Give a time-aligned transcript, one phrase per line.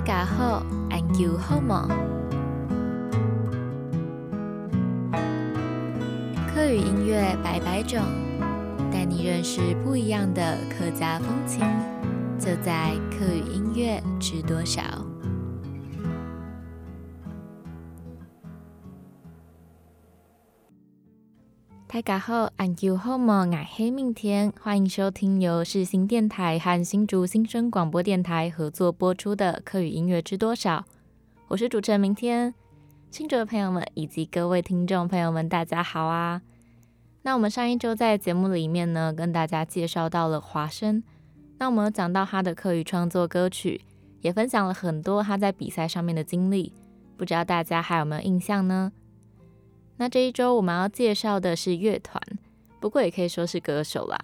[0.00, 1.86] 大家好，安久好吗？
[6.48, 8.00] 客语音乐百百种，
[8.90, 11.60] 带你认识不一样的客家风情，
[12.38, 15.09] 就在客语音乐知多少。
[21.92, 23.48] 大家好，安久好吗？
[23.50, 30.78] 我黑明天，欢迎收听由世新电台和新竹新生广播电台合作播出的《客语音乐知多少》。
[31.48, 32.54] 我是主持人明天，
[33.10, 36.42] 新竹的朋友们以及各位听众朋友们，大家好啊！
[37.22, 41.02] 那我们上一周在节目里面呢，跟大家介绍到了华生，
[41.58, 43.80] 那我们讲到他的客语创作歌曲，
[44.20, 46.72] 也分享了很多他在比赛上面的经历，
[47.16, 48.92] 不知道大家还有没有印象呢？
[50.00, 52.18] 那这一周我们要介绍的是乐团，
[52.80, 54.18] 不过也可以说是歌手啦，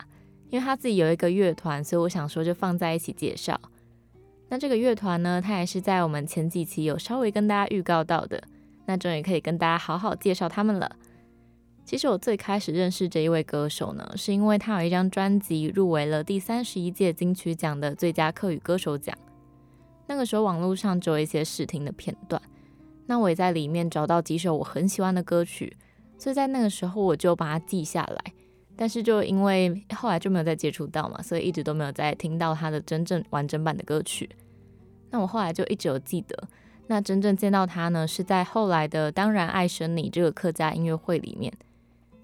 [0.49, 3.61] 因为他自己有一个乐团，所以我想说就放在一起介绍。
[4.49, 8.43] 那这个乐团呢，它也是在我们前几期有稍微跟大家预告到的，
[8.87, 10.97] 那终于可以跟大家好好介绍他们了。
[11.85, 19.15] 其实我最开始认识这一位歌手呢，是因为他有一张专辑入围了第三十一届金曲奖的最佳客语歌手奖，
[20.07, 22.41] 那个时候网络上只有一些试听的片段。
[23.07, 25.77] 那我也在里面找到几首我很喜欢的歌曲，
[26.19, 28.33] 所以在那个时候我就把它记下来。
[28.79, 34.29] 但是就因为后来就没有再接触到嘛，所以一直都没有再听到他的真正完整版的歌曲。
[35.09, 36.37] 那我后来就一直有记得，
[36.89, 41.51] 那真正见到他呢，是在后来的《当然爱生你》这个客家音乐会里面。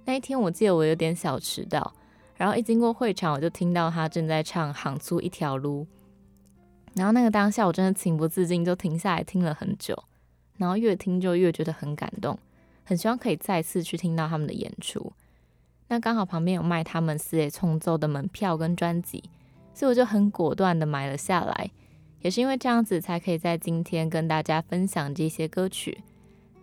[0.04, 1.94] 那一天我记得我有点小迟到，
[2.36, 5.84] 然后一经过会场，我就听到他正在唱《行出一条路》，
[6.94, 9.96] 然后那个当下我真的情不自禁就停下来听了很久。
[10.62, 12.38] 然后越听就越觉得很感动，
[12.84, 15.12] 很希望可以再次去听到他们的演出。
[15.88, 19.24] 那刚好旁边有卖他们四野冲奏的门票跟专辑，
[19.74, 21.68] 所以我就很果断的买了下来。
[22.20, 25.98] 也是因为这样子，才可以在今天跟大家分享这些歌曲。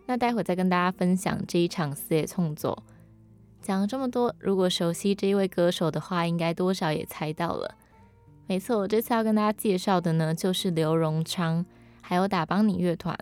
[0.05, 2.81] 那待会再跟大家分享这一场四野冲奏。
[3.61, 7.75] 讲了这么多，如果熟悉这一位歌手的话，应该多少也猜到了。
[8.47, 11.65] 没错，我这次要跟大家介绍的呢，就是刘荣昌，
[11.99, 13.15] 还有打邦尼乐团。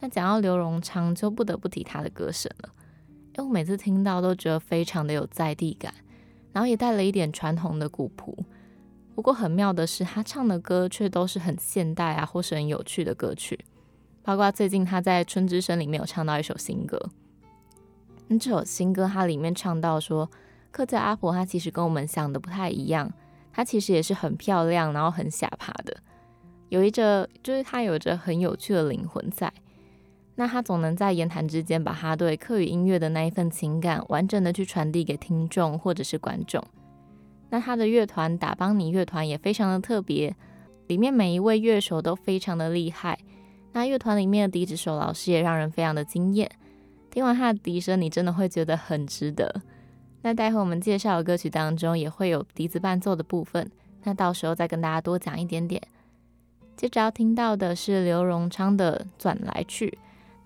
[0.00, 2.70] 那讲到刘荣昌，就不得不提他的歌声了，
[3.34, 5.92] 因为我每次听到都觉得非常的有在地感，
[6.52, 8.36] 然后也带了一点传统的古朴。
[9.14, 13.58] 不过很妙的是，他唱的歌却都是很现代啊，或是很有趣的歌曲。
[14.22, 17.00] 包括最近他在《春之声》里面有唱到一首新歌，
[18.28, 20.28] 那这首新歌它里面唱到说，
[20.70, 23.10] 客家阿婆她其实跟我们想的不太一样，
[23.52, 25.96] 她其实也是很漂亮，然后很下爬的，
[26.68, 29.50] 有一着就是她有着很有趣的灵魂在。
[30.38, 36.62] 那他总能在言谈之间，把他对课语音乐的那一份情感，完整的去传递给听众或者是观众。
[37.48, 40.36] 那他的乐团打邦尼乐团也非常的特别，
[40.88, 43.18] 里面每一位乐手都非常的厉害。
[43.72, 46.50] 那乐团里面的笛子手老师也让人非常的惊艳，
[47.10, 49.62] 听完他的笛声，你真的会觉得很值得。
[50.22, 53.70] 那待会我们介绍的歌曲当中也会有笛子伴奏的部分，
[54.02, 55.80] 那到时候再跟大家多讲一点点。
[56.76, 59.88] 接着要听到的是刘荣昌的《转来去》。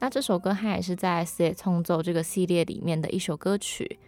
[0.00, 3.99] 那这首歌它也是在《四野冲奏》这个系列里面的一首歌曲，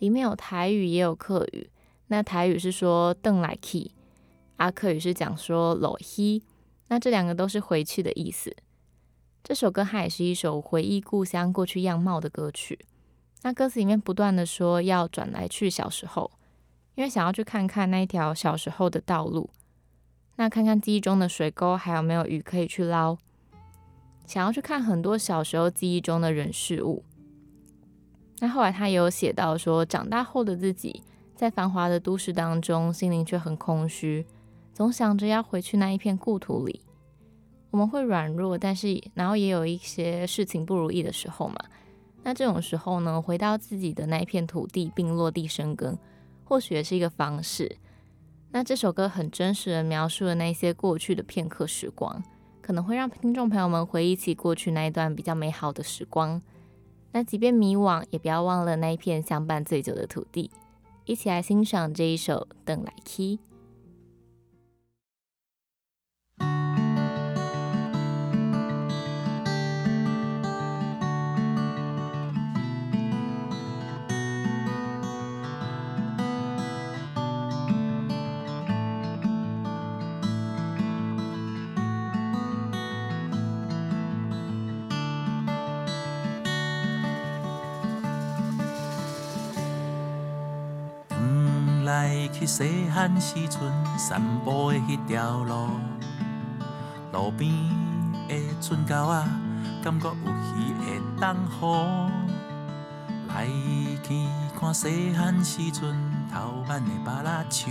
[0.00, 1.70] 里面有台语也有客语。
[2.08, 3.92] 那台语是说“邓来去”，
[4.58, 6.42] 阿客语是讲说“老希”，
[6.88, 8.54] 那这两个都是回去的意思。
[9.44, 12.84] 这首歌它也是一首回忆故乡过去样貌的歌曲。
[13.42, 16.32] 那歌词里面不断的说要转来去小时候，
[16.96, 19.50] 因为想要去看看那一条小时候的道路，
[20.34, 23.16] 那看看记忆中的水沟还有没有鱼可以去捞。
[24.26, 27.04] 想要去看很多小时候记忆中的人事物。
[28.40, 31.02] 那后来他也有写到说，长大后的自己
[31.34, 34.26] 在繁华的都市当中，心灵却很空虚，
[34.74, 36.82] 总想着要回去那一片故土里。
[37.70, 41.56] 我们会软弱，但是然后也有一些事情不如意的时候嘛。
[42.22, 45.96] 那这种时候呢，回到自己的那一片土地并落地生根，
[46.44, 47.76] 或许也是一个方式。
[48.50, 52.22] 那这首歌很真实的描述了那些过去的片刻时光。
[52.66, 56.42] 可能会让听众朋友们回忆起过去那一段比较美好的时光。
[57.12, 60.50] 那即便迷惘，也不要忘了那一片相伴最久的土地。
[61.04, 63.36] 一起来欣赏这一首《等来 key》。
[92.46, 93.60] 细汉时阵
[93.98, 95.68] 散步的迄条路，
[97.12, 97.50] 路边
[98.28, 99.28] 的船沟仔，
[99.82, 102.08] 感觉有鱼会当好。
[103.28, 103.46] 来
[104.02, 104.26] 去
[104.58, 105.92] 看细汉时阵
[106.32, 107.70] 头挽的芭乐树，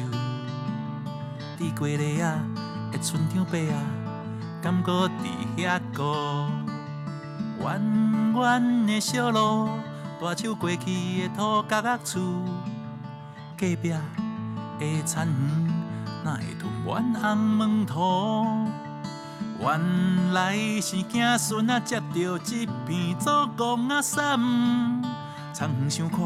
[1.58, 2.40] 伫过日仔
[2.92, 3.82] 的村场边啊，
[4.62, 5.10] 感觉伫
[5.58, 6.50] 遐高。
[7.62, 9.70] 弯弯的小路，
[10.22, 12.20] 大树过去的土角角厝，
[13.58, 13.94] 隔壁
[14.80, 15.74] 的田园
[16.24, 18.68] 哪会囤满红焖土？
[19.60, 24.38] 原来是子孙啊，接到一片祖公啊伞，
[25.54, 26.20] 田远想看，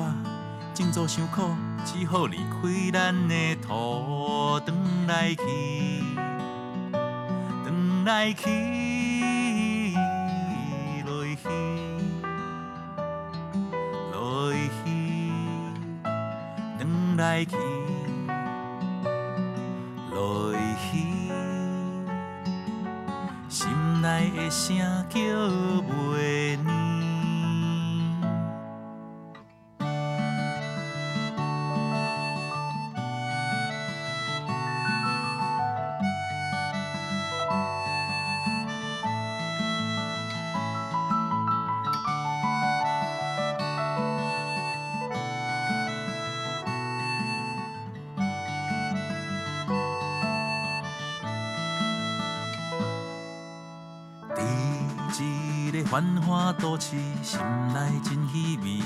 [0.73, 1.55] 种作伤苦，
[1.85, 4.75] 只好离开咱的土，转
[5.07, 6.03] 来去，
[7.63, 9.93] 转来去，
[11.05, 11.47] 落去，
[14.11, 14.87] 落去，
[16.79, 17.68] 转来去。
[24.69, 24.77] 声
[25.09, 25.68] 叫
[55.89, 57.39] 繁华都市，心
[57.73, 58.79] 内真稀微。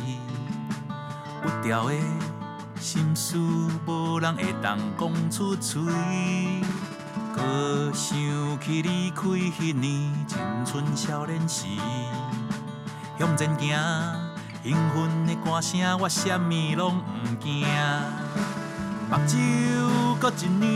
[1.43, 1.93] 有调的
[2.79, 3.35] 心事，
[3.85, 5.81] 无人会当讲出嘴。
[7.35, 8.17] 搁想
[8.61, 11.65] 起离开迄年青春少年时，
[13.19, 13.77] 向前行，
[14.63, 17.67] 兴奋的歌声，我什么拢不惊。
[19.09, 20.71] 目睭搁一年，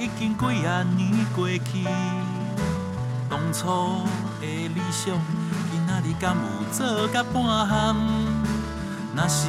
[0.00, 1.84] 已经几啊年过去，
[3.28, 4.06] 当初。
[4.40, 5.18] 的理想，
[5.72, 6.42] 今仔日敢有
[6.72, 7.96] 做甲半项？
[9.14, 9.48] 若是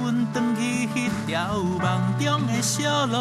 [0.00, 3.16] 阮转去迄条梦中的小路，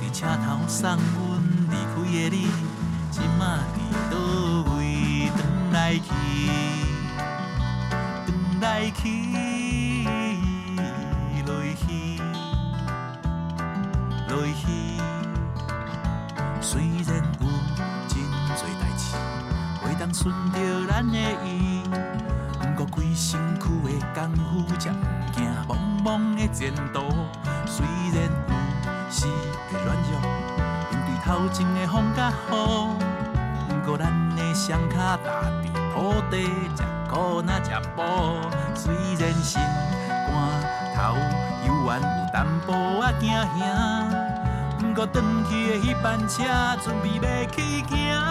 [0.00, 0.98] 伫车头送阮
[1.70, 1.94] 离开
[2.30, 2.46] 的你，
[3.10, 3.76] 即马伫
[4.10, 4.14] 倒
[4.74, 5.30] 位？
[5.30, 5.38] 返
[5.72, 6.08] 来去，
[8.26, 9.02] 转来去，
[24.20, 25.70] 功夫，才不惊茫
[26.04, 27.00] 茫的前途。
[27.66, 28.54] 虽然有
[29.10, 29.26] 时
[29.70, 30.20] 会软弱，
[30.90, 32.52] 面对头前的风甲雨，
[33.68, 35.64] 不过咱的双脚踏伫
[35.94, 38.02] 土地，才苦那才补。
[38.74, 39.60] 虽然心
[40.02, 40.30] 肝
[40.94, 41.16] 头
[41.66, 43.64] 犹原有淡薄仔惊吓，
[44.78, 46.44] 不过转去的迄班车，
[46.82, 47.58] 准备要去
[47.88, 48.29] 行。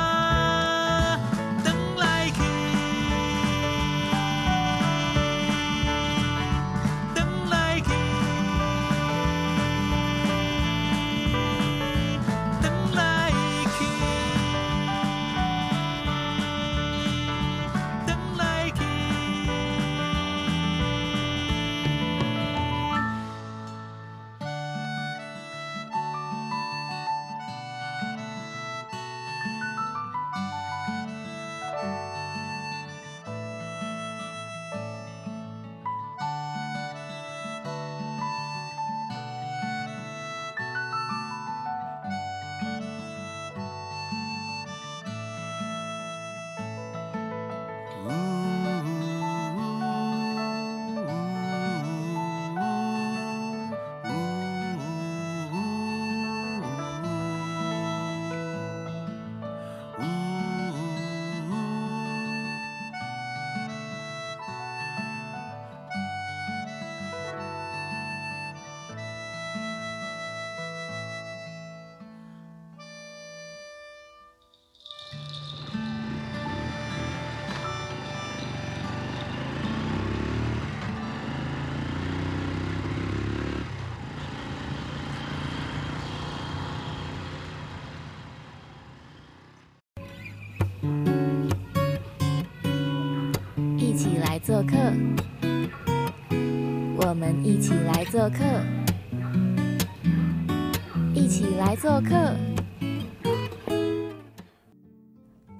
[93.99, 94.77] 起来做客，
[96.95, 98.45] 我们一起来做客，
[101.13, 102.33] 一起来做客。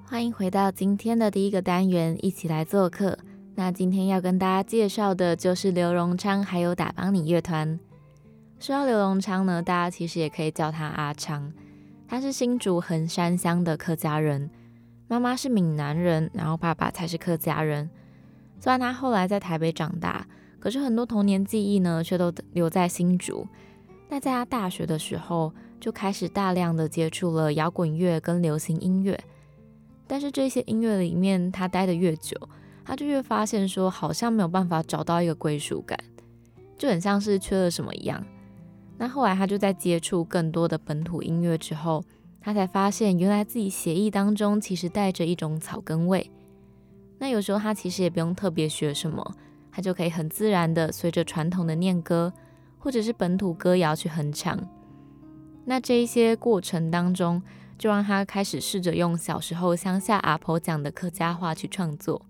[0.05, 3.19] 欢迎回到今天的第一个单元，一起来做客。
[3.55, 7.77] 那今天要跟大家介绍的就是刘荣昌还有打帮你乐团。
[8.57, 11.51] 说到刘荣昌呢，大家其实也可以叫他阿昌，
[12.07, 14.49] 他是新竹横山乡的客家人。
[15.09, 17.89] 妈妈是闽南人，然后爸爸才是客家人。
[18.59, 20.27] 虽然他后来在台北长大，
[20.59, 23.47] 可是很多童年记忆呢，却都留在新竹。
[24.09, 29.19] 那在他大学的时候，就开始大量的接触了摇滚乐跟流行音乐。
[30.07, 32.35] 但是这些音乐里面，他待的越久，
[32.83, 35.97] 他就越发现说，好像没有办法找到一个归属感，
[36.77, 38.25] 就很像是缺了什么一样。
[38.97, 42.03] 那后来他就在接触更多的本土音乐之后。
[42.41, 46.31] 他才发现，原来自己协议当中其实带着一种草根味。
[47.19, 49.35] 那有时候他其实也不用特别学什么，
[49.71, 52.33] 他就可以很自然的随着传统的念歌，
[52.77, 54.57] 或者是本土歌谣去哼唱。
[55.65, 57.43] 那这一些过程当中，
[57.77, 62.25] 就让他开始试着用小时候乡下阿婆讲的客家话去创作。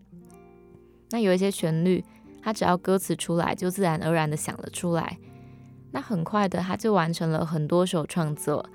[1.11, 2.03] 那有一些旋律，
[2.41, 5.17] 他只要歌词出来，就自然而然的想了出来。
[5.91, 8.67] 那很快的，他就完成了很多首创作。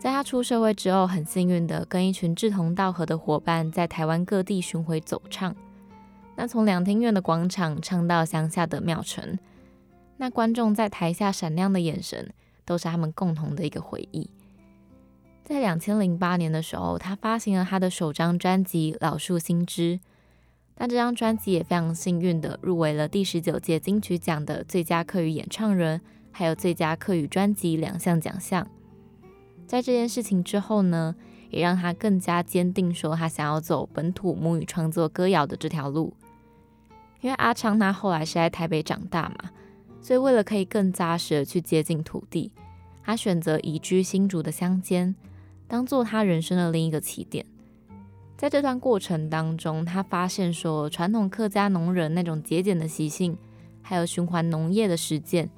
[0.00, 5.54] 在他出社会之后，很幸运的跟一群志同道合的伙伴在台湾各地巡回走唱。
[6.36, 9.38] 那从两厅院的广场唱到乡下的庙城，
[10.16, 12.32] 那观众在台下闪亮的眼神，
[12.64, 14.30] 都是他们共同的一个回忆。
[15.44, 19.96] 在两千零八年的时候，他发行了他的首张专辑《老树新枝》。
[20.76, 26.00] 那这张专辑也非常幸运的入围了第十九届金曲奖的最佳客语演唱人，
[26.32, 28.66] 还有最佳客语专辑两项奖项。
[29.70, 31.14] 在这件事情之后呢，
[31.48, 36.12] 也让他更加坚定说他想要走本土母语创作歌谣的这条路。
[37.20, 39.52] 因为阿昌他后来是在台北长大嘛，
[40.02, 42.50] 所以为了可以更扎实的去接近土地，
[43.04, 45.14] 他选择移居新竹的乡间，
[45.68, 47.46] 当做他人生的另一个起点。
[48.36, 53.38] 在这段过程当中，他发现说传统客家农人那种节俭的习性，
[53.82, 55.48] 还有循环农业的实践，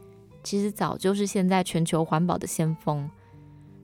[0.42, 3.08] 其实早就是现在全球环保的先锋。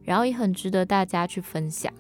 [0.09, 1.93] 然后也很值得大家去分享，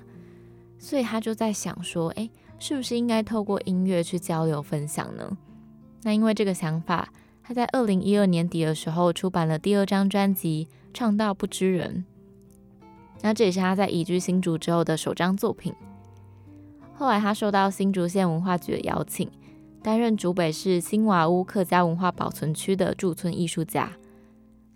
[0.78, 5.36] 所以他就在想说，哎，是不是应该透过音乐去交流分享呢？
[6.04, 7.12] 那因为这个想法，
[7.42, 12.02] 他在二零一二年底的时候出版了第二张专辑《唱到不知人》，
[13.20, 15.74] 那这也是他在移居新竹之后的首张作品。
[16.94, 19.30] 后来他受到新竹县文化局的邀请，
[19.82, 23.92] 担任竹北市新瓦屋客家文化保存区的驻村艺术家。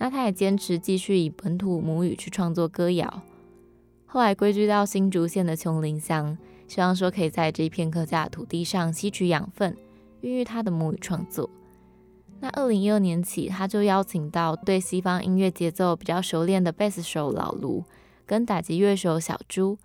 [0.02, 3.22] 那他也坚持继续以本土母语去创作歌谣，
[4.04, 9.76] 后来归居到新竹县的琼林乡，希望说可以在这一片客家土地上吸取养分，
[10.22, 11.48] 孕育他的母语创作。
[12.40, 17.84] 那二零一二年起，他就邀请到对西方音乐节奏比较熟练的贝斯手老卢，
[18.26, 19.78] 跟打击乐手小朱，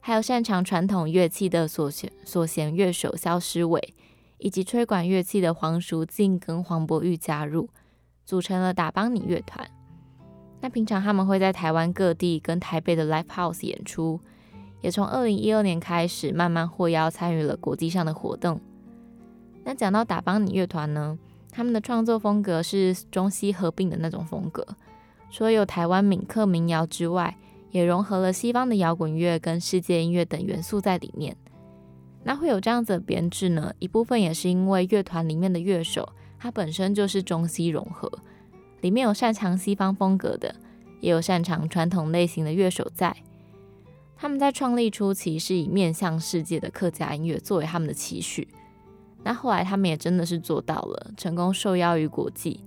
[0.00, 3.92] 还有擅长传统乐器的所弦所弦乐手肖诗伟，
[4.38, 7.68] 以及吹管乐器的黄淑静跟黄博玉加入。
[8.30, 9.68] 组成了打邦尼乐团。
[10.60, 14.20] 那平常他们会在台湾各地跟台北的 Live House 演出，
[14.82, 18.60] 也从二零一二年开始慢慢获邀参与了国际上的活动。
[19.64, 21.18] 那讲到打邦尼乐团呢，
[21.50, 24.64] 他们的创作风格是中西合并的那种风格，
[25.32, 27.36] 除了有台湾闽客民谣之外，
[27.72, 31.36] 也融合了西方的摇滚乐跟世界音乐等元素在里面。
[32.22, 36.08] 那会有这样子的编制呢，一部分也是因为乐团里面的乐手。
[36.42, 38.10] 它本身就是中西融合，
[38.80, 40.56] 里面有擅长西方风格的，
[41.00, 43.14] 也有擅长传统类型的乐手在。
[44.16, 48.48] 他们在创立初期是以面向世界的客家音乐作为他们的期许，
[49.22, 52.64] 那后来他们也真的是做到了，成功受邀于国际。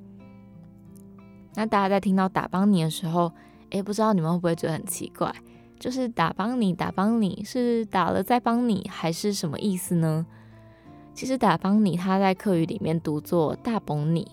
[1.56, 3.32] 那大家在听到打邦尼的时候，
[3.72, 5.34] 诶，不知道你们会不会觉得很奇怪？
[5.80, 10.25] 就是打邦尼，打邦尼是打了再帮你，还是什么意思呢？
[11.13, 14.27] 其实打邦尼，他在客语里面读作大崩你，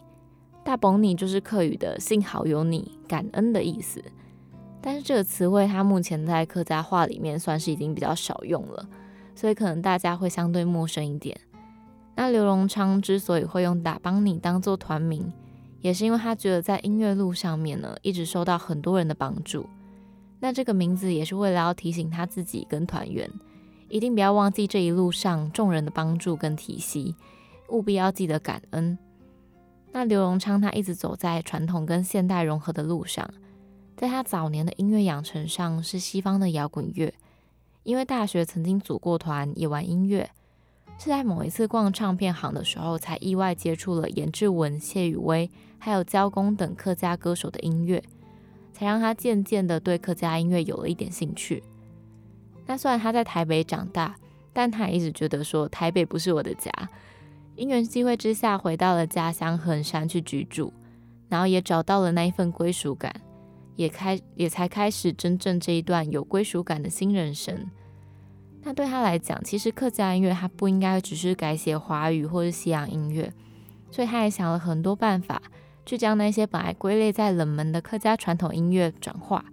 [0.65, 4.03] 大崩你就是客语的幸好有你，感恩的意思。
[4.81, 8.89] 但是这个词汇它目前在客家话里面算是已经比较少用了，
[9.35, 11.39] 所以可能大家会相对陌生一点。
[12.17, 15.31] 那刘荣昌之所以会用打帮你当做团名，
[15.83, 19.67] 也是因为他觉得在音乐路上面呢，一直受到很多人的帮助。
[20.41, 23.31] 那这个名字也是为了要提醒他自己跟团员。
[23.91, 27.15] 一定不要忘记这一路上众人的帮助跟提携，
[27.69, 28.97] 务必要记得感恩。
[29.93, 33.29] 那刘荣昌他一直走在传统跟现代融合的路上，
[33.97, 37.13] 在他早年的音乐养成上是西方的摇滚乐，
[37.83, 40.31] 因为大学曾经组过团也玩音乐，
[40.97, 48.01] 是在某一次逛唱片行的时候才意外接触了严志文、谢宇威还有焦公等客家歌手的音乐，
[48.73, 51.65] 才让他渐渐的对客家音乐有了一点兴趣。
[52.71, 54.15] 那虽然他在台北长大，
[54.53, 56.71] 但他一直觉得说台北不是我的家。
[57.57, 60.73] 因缘机会之下，回到了家乡横山去居住，
[61.29, 63.13] 然后也找到了那一份归属感，
[63.75, 67.69] 也开也才开始真正这一段有归属感的新人生。
[68.63, 73.33] 那对他来讲，其实客家音乐它不应该只是改写华语或是西洋音乐，
[73.91, 75.43] 所以他也想了很多办法，
[75.85, 79.45] 去将那些本来归类在冷门的客家传统音乐转化，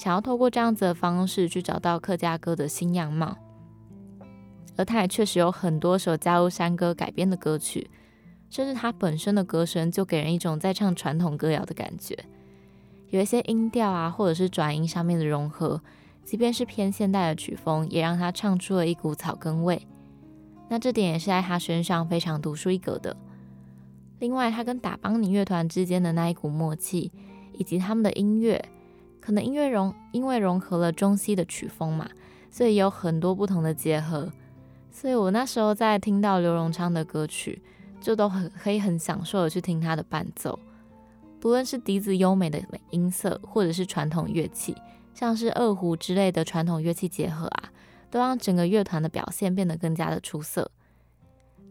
[0.00, 3.36] 想要透过这样子的方式去找到客家歌的新样貌。
[4.78, 7.90] 而他也确实有很多首加入山歌改编的歌曲，
[8.48, 12.16] 甚至他本身的歌声就给人一种在唱传统歌谣的感觉，
[13.10, 15.82] 有一些音调啊，或者是转音上面的融合。
[16.24, 19.86] 即便是偏现代的曲风，也让他唱出了一股草根味。
[20.70, 23.14] 那这点也是在他身上非常独树一格的。
[24.18, 27.12] 另外，他跟打邦尼乐团之间的那一股默契，
[27.52, 28.64] 以及他们的音乐，
[29.20, 32.08] 可能音乐融因为融合了中西的曲风嘛，
[32.50, 34.32] 所以有很多不同的结合。
[34.90, 37.62] 所以我那时候在听到刘荣昌的歌曲，
[38.00, 40.58] 就都很可以很享受的去听他的伴奏，
[41.38, 42.60] 不论是笛子优美的
[42.90, 44.74] 音色，或者是传统乐器。
[45.12, 47.70] 像是二胡之类的传统乐器结合啊，
[48.10, 50.70] 都让整个乐团的表现变得更加的出色。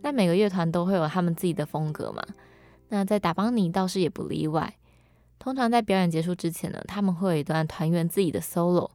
[0.01, 2.23] 那每个乐团都会有他们自己的风格嘛，
[2.89, 4.75] 那在打邦尼倒是也不例外。
[5.39, 8.89] 通常在表演结束之前呢，他们会有一段团员自己的 solo。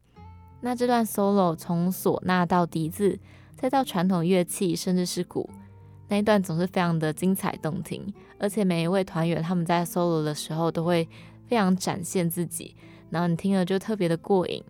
[0.61, 3.19] 那这段 solo 从唢呐到笛子，
[3.57, 5.49] 再到传统乐器，甚至是鼓，
[6.09, 8.13] 那一段总是非常的精彩动听。
[8.39, 11.09] 而且每一位团员他们在 solo 的时候，都会
[11.47, 12.77] 非常展现自己。
[13.11, 14.63] 然后你听了就特别的过瘾，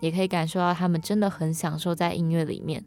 [0.00, 2.84] 也可以感受到他们真的很享受在音乐里面。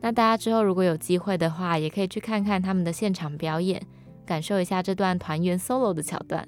[0.00, 3.84] 那大家之后如果有机会的话，也可以去看看他们的现场表演，
[4.24, 6.46] 感受一下这段团员 solo 的桥段。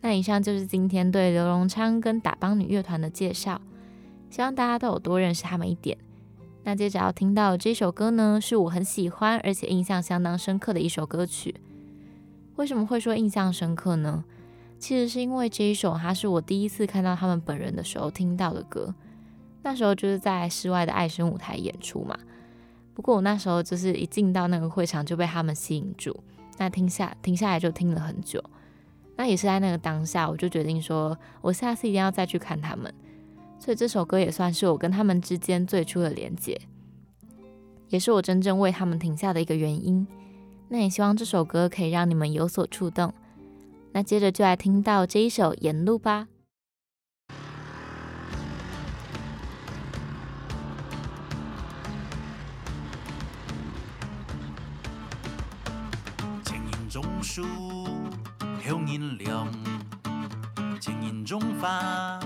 [0.00, 3.60] 那以上就是今天对刘荣昌跟打帮女乐团的介绍，
[4.30, 5.96] 希望大家都有多认识他们一点。
[6.64, 11.54] 那接着要听到这首歌呢，是我很喜欢而且印象相当深刻的一首歌曲。
[12.56, 14.24] 为什么会说印象深刻呢？
[14.78, 18.94] 其实是因为这一首，它是我第一次看到他们本人的时候听到的歌。
[19.62, 22.16] 那时候就是在室外的爱声舞台演出嘛。
[22.94, 26.16] 不过我那时候就是一进到那个会场就被他们吸引住，
[26.58, 28.42] 那听下停下来就听了很久。
[29.16, 32.92] 那也是在那个当下，我就决定说，我下次一定要再去看他们。
[33.58, 36.60] 所以这首歌也算是我跟他们之间最初的连接，
[37.88, 40.06] 也是我真正为他们停下的一个原因。
[40.68, 43.12] 那也希望这首歌可以让你们有所触动。
[43.92, 46.28] 那接着就来听到这一首《沿路》吧。
[58.68, 59.46] 后人凉；
[60.80, 62.18] 青云中花，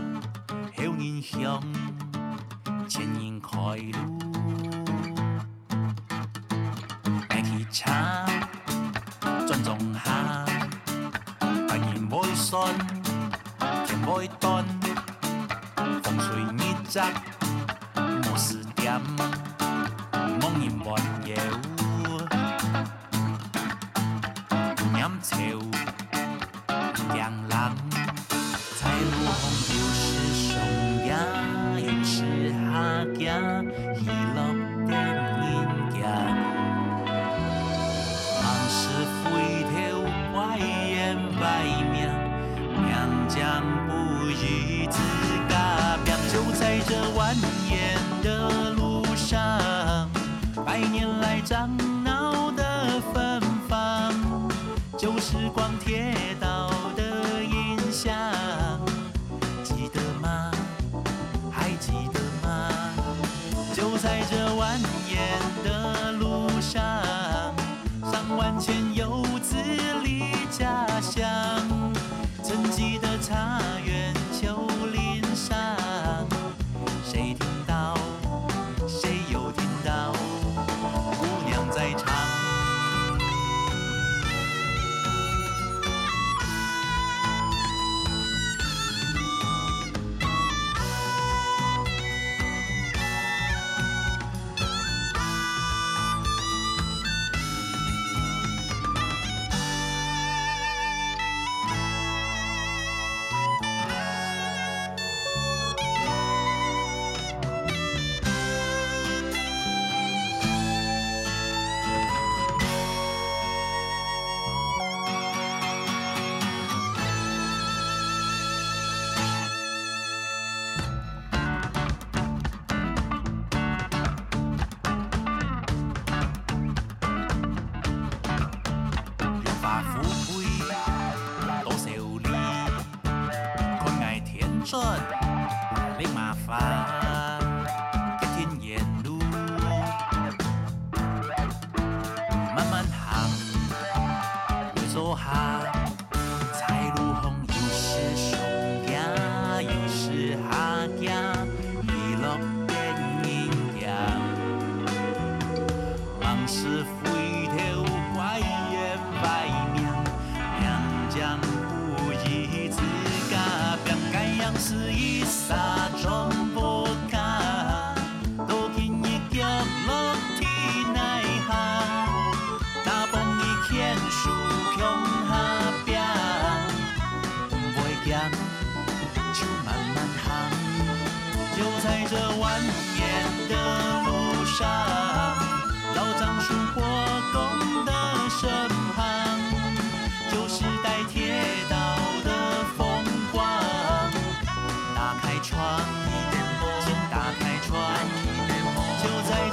[0.76, 1.62] 后人香。
[2.88, 3.50] 千人开
[3.92, 4.18] 路，
[7.28, 7.86] 爱去唱。
[13.86, 14.64] 天未断，
[16.02, 17.06] 风吹日杂，
[17.94, 19.00] 莫思点，
[20.40, 21.36] 梦萦万叶，
[24.92, 25.36] 念潮，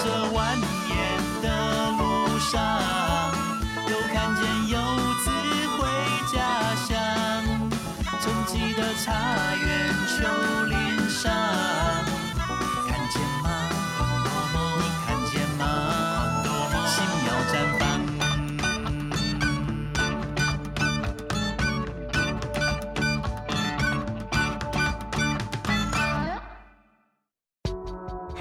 [0.07, 0.35] 这蜿
[0.87, 2.55] 蜒的路上，
[3.89, 4.66] 又看见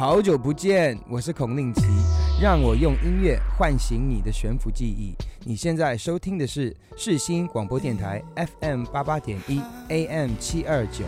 [0.06, 1.82] 好久不见，我是孔令奇，
[2.40, 5.12] 让我用音乐唤醒你的悬浮记忆。
[5.44, 8.22] 你现在收听的是世新广播电台
[8.60, 11.04] FM 八八点一 AM 七二九。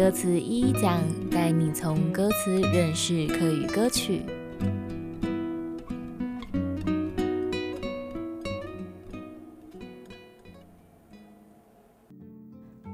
[0.00, 0.98] 歌词一一讲，
[1.30, 4.22] 带你从歌词认识课语歌曲。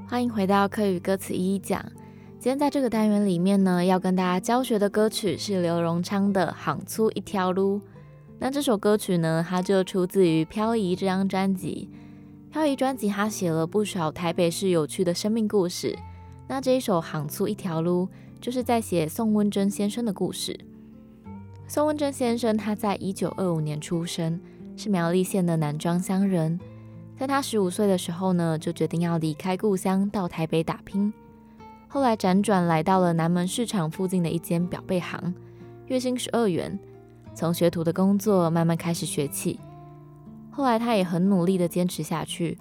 [0.05, 1.81] 欢迎回到课语歌词一一讲。
[2.39, 7.79] 今天在这个单元里面呢，要跟大家教学的歌曲是刘荣昌的《行出一条路》。
[8.37, 11.89] 那这首歌曲呢，它就出自于《漂移》这张专辑。
[12.51, 15.97] 《漂移》专辑他写了不少台北市有趣的生命故事。
[16.47, 18.07] 那这一首《行出一条路》
[18.39, 20.57] 就是在写宋温珍先生的故事。
[21.67, 24.39] 宋温珍先生他在一九二五年出生，
[24.77, 26.57] 是苗栗县的南庄乡人。
[27.19, 31.11] 在他十五岁的时候呢，就决定要离开故乡到台北打拼。
[31.89, 35.33] 后来辗转来到了南门市场附近的一间表背行，
[35.87, 36.79] 月薪十二元。
[37.33, 39.59] 从学徒的工作慢慢开始学起，
[40.49, 42.57] 后来他也很努力的坚持下去，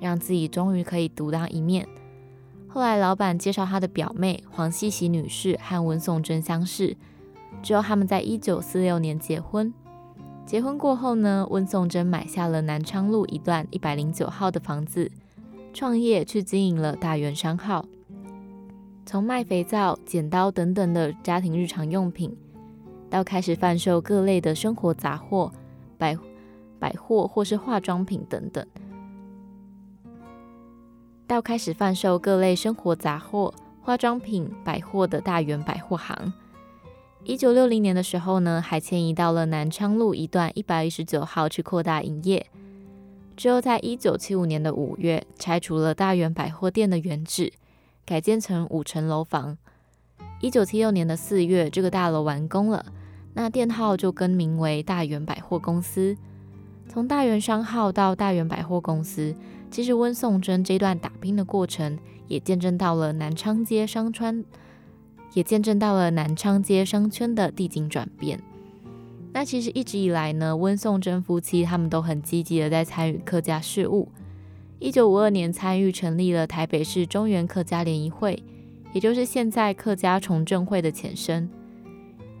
[0.00, 1.88] 让自己终于可以独当一面。
[2.72, 6.96] 后来老板介绍他的表妹黄希喜女士和温颂珍相识，
[7.62, 9.72] 之后他们在一九四六年结婚。
[10.46, 15.10] 结婚过后呢，温颂珍买下了南昌路一段一百零九号的房子，
[15.72, 17.84] 创业去经营了大元商号，
[19.04, 22.36] 从卖肥皂、剪刀等等的家庭日常用品。
[23.08, 25.50] 到开始贩售各类的生活杂货、
[25.98, 26.16] 百
[26.78, 28.64] 百货或是化妆品等等，
[31.30, 36.32] 到开始贩售各类生活杂货、化妆品、百货的大元百货行。
[37.22, 42.44] 一九六零年的时候呢，还迁移到了南昌路一段一百一十九号去扩大营业。
[43.36, 47.52] 之后，在一九七五年的五月，拆除了大元百货店的原址，
[48.04, 49.56] 改建成五层楼房。
[50.40, 52.84] 一九七六年的四月，这个大楼完工了。
[53.34, 56.16] 那店号就更名为大元百货公司。
[56.88, 59.32] 从大元商号到大元百货公司，
[59.70, 64.44] 其实温颂珍这段打拼的过程，也见证到了南昌街商圈，
[65.32, 68.40] 也见证到了南昌街商圈的地景转变。
[69.32, 74.08] 那其实一直以来呢，温颂珍夫妻他们都很积极的在参与客家事务。
[74.80, 78.42] 一九五二年参与成立了台北市中原客家联谊会，
[78.92, 81.48] 也就是现在客家重振会的前身。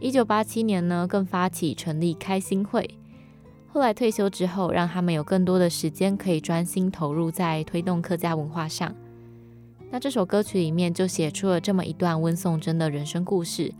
[0.00, 2.90] 一九八七年呢，更发起成立开心会。
[3.72, 8.92] 后来退休之后，让他们有更多的时间可以专心投入在推动客家文化上。
[9.90, 13.72] 那这首歌曲里面就写出了这么一段温颂珍的人生故事。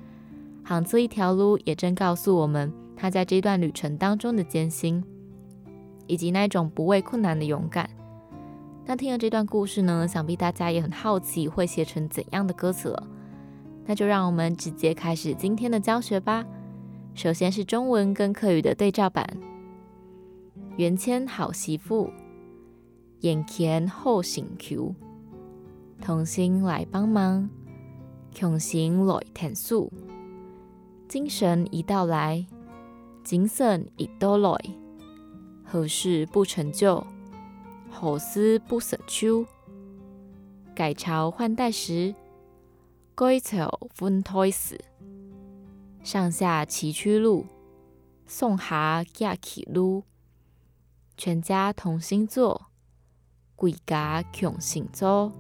[0.63, 5.03] 行出一条路，也正告诉我们他在这段旅程当中的艰辛，
[6.07, 7.91] 以及那种不畏困难的勇敢。
[8.87, 13.07] 那听了这段故事呢，想必大家也很好奇会写成怎样的歌词了。
[13.87, 16.45] 那就让我们直接开始今天的教学吧。
[17.15, 19.27] 首先是中文跟客语的对照版。
[20.77, 22.11] 原签好媳妇，
[23.21, 24.95] 眼前后醒求，
[26.01, 27.49] 同心来帮忙，
[28.33, 29.93] 穷行来填数。
[31.09, 32.47] 精神一到来，
[33.25, 34.57] 精神一到来，
[35.65, 37.05] 何事不成就？
[37.91, 39.45] 好思不省秋。
[40.75, 42.15] 改朝换代时，
[43.15, 44.79] 归草分胎死。
[46.03, 47.45] 上下崎岖路，
[48.27, 50.05] 送下架起路。
[51.23, 52.69] 全家同心做，
[53.55, 55.31] 贵家穷行舟。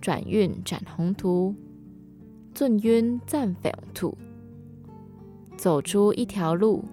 [0.00, 1.54] 转运展宏图，
[2.54, 4.16] 尊运赞飞土。
[5.58, 6.86] 走出一条路，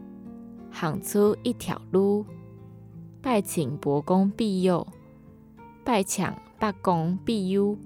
[0.70, 2.26] 行出一条路。
[3.22, 4.86] 拜请伯公庇佑，
[5.86, 7.78] 拜抢八公庇佑。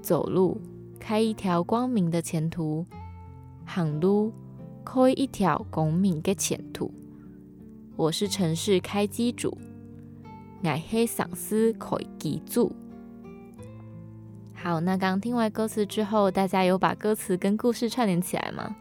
[0.00, 0.60] 走路
[1.00, 2.86] 开一条光明的前途，
[3.64, 4.32] 行路
[4.84, 6.92] 开一条光明的前途。
[7.98, 9.58] 我是城市开机主，
[10.62, 12.72] 爱黑嗓司开机主。
[14.54, 18.76] 好，那刚听完歌词之后，大家有把歌词跟故事串联起来吗？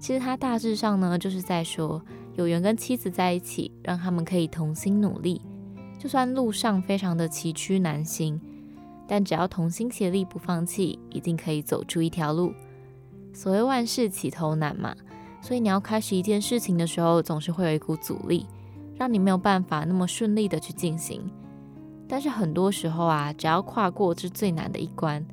[0.00, 2.02] 其实它大致上呢，就是在说
[2.34, 5.40] 有缘跟妻子在一起，让他们可以同心努力，
[5.96, 8.40] 就算路上非常的崎岖难行，
[9.06, 12.52] 但只要同心协力不放弃，一定可以走出一条路。
[13.32, 14.92] 所谓万事起头难嘛，
[15.40, 18.46] 所以你要开始一件事情的时候，总是会有一股阻力，
[18.96, 21.22] 让你没有办法那么顺利的去进行。
[22.06, 25.24] 但是很多时候啊，只要跨过这最难的一关，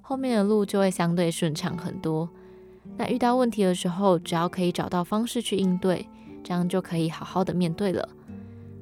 [0.00, 2.28] 后面的路就会相对顺畅很多。
[2.96, 6.08] 那遇到问题的时候，只要可以找到方式去应对，
[6.44, 8.08] 这样就可以好好的面对了。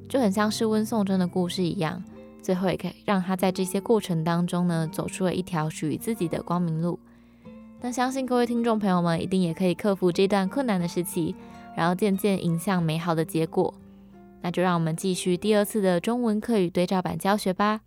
[0.09, 2.03] 就很像是温颂珍的故事一样，
[2.43, 6.99] 最后也可以让他在这些过程当中呢，走出了一条属于自己的光明路。
[7.81, 11.35] 那相信各位听众朋友们一定也可以克服这段困难的时期，
[11.77, 13.73] 然后渐渐迎向美好的结果。
[14.41, 17.81] 那就让我们继续第二次的中文课语对照版教学吧。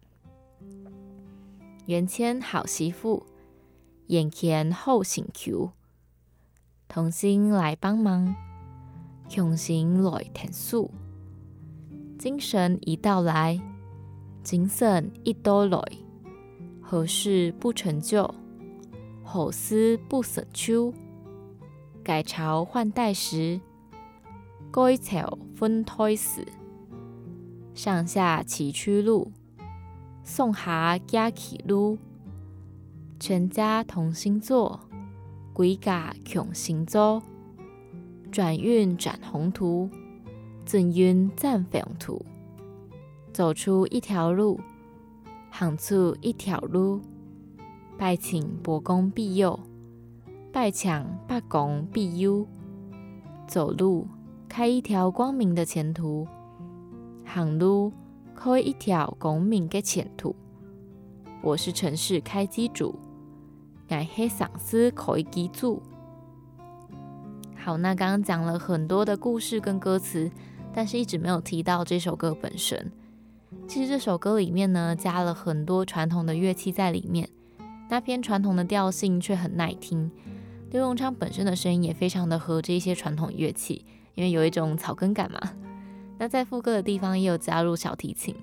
[1.85, 3.25] 元谦好媳妇，
[4.07, 5.71] 眼前后醒求。
[6.87, 8.35] 同心来帮忙，
[9.35, 10.91] 用心来填数。
[12.17, 13.59] 精神一到来，
[14.43, 15.81] 精神一到来，
[16.81, 18.33] 何事不成就？
[19.31, 20.91] 好思不舍秋。
[22.03, 23.61] 改朝换代时，
[24.71, 26.43] 改朝分胎时。
[27.75, 29.31] 上下崎岖路，
[30.23, 31.99] 送蛤架起路。
[33.19, 34.79] 全家同心作。
[35.53, 37.21] 鬼家穷行舟，
[38.31, 39.87] 转运展宏图，
[40.65, 42.25] 尊运赞飞图。
[43.31, 44.59] 走出一条路，
[45.51, 46.99] 行出一条路。
[47.99, 49.59] 拜请伯公庇佑，
[50.53, 52.47] 拜抢八公庇佑。
[53.45, 54.07] 走路
[54.47, 56.25] 开一条光明的前途，
[57.25, 57.91] 行路
[58.33, 60.33] 开一条光明的前途。
[61.43, 62.97] 我是城市开机主。
[63.85, 65.81] 改黑嗓子可以记住。
[67.57, 70.31] 好，那刚刚讲了很多的故事跟歌词，
[70.73, 72.93] 但是一直没有提到这首歌本身。
[73.67, 77.27] 其实这首歌里面呢，加了很多传统的乐器在里面，
[77.89, 80.09] 那偏传统的调性却很耐听。
[80.71, 85.41] 刘永昌本身的声音也非常的合这一些传统乐器，因为有一种草根感嘛。
[86.19, 88.35] 那在副歌的地方也有加入小提琴，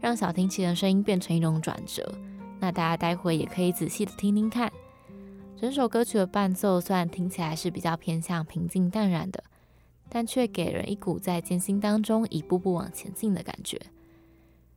[0.00, 2.12] 让小提琴的声音变成一种转折。
[2.58, 4.72] 那大家待会也可以仔细的听听看。
[5.56, 9.44] 整首歌曲的伴奏虽然听起来是比较偏向平静淡然的，
[10.08, 13.78] 但却给人一股在艰辛当中一步步往前进的感觉。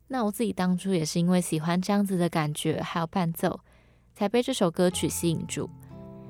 [0.10, 3.60] 那我自己当初也是因为喜欢这样子的感觉，还有伴奏，
[4.18, 5.70] 才被这首歌曲吸引住。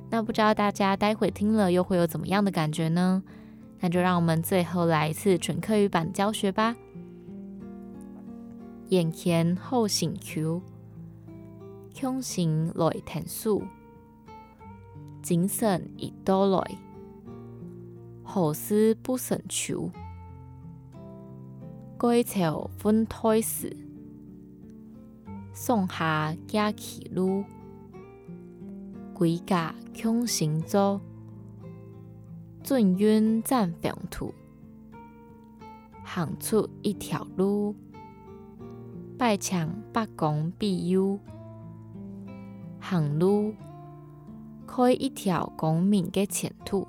[0.10, 3.23] 那不知道大家待会听了又会有怎么样的感觉呢？
[3.80, 6.76] 那就让我们最后来一次纯课语版教学吧。
[8.89, 10.62] 眼前后醒求，
[11.93, 13.63] 胸行来填数。
[15.21, 16.78] 精神已到来，
[18.21, 19.89] 何事不胜求。
[21.97, 23.73] 归巢分胎时，
[25.54, 27.45] 送下架起路，
[29.17, 31.01] 归家穷行舟，
[32.62, 34.32] 尊运赞飞途，
[36.03, 37.73] 行出一条路，
[39.17, 41.17] 拜强八公必有，
[42.80, 43.56] 行路。
[44.67, 46.88] 开一条光明的前途，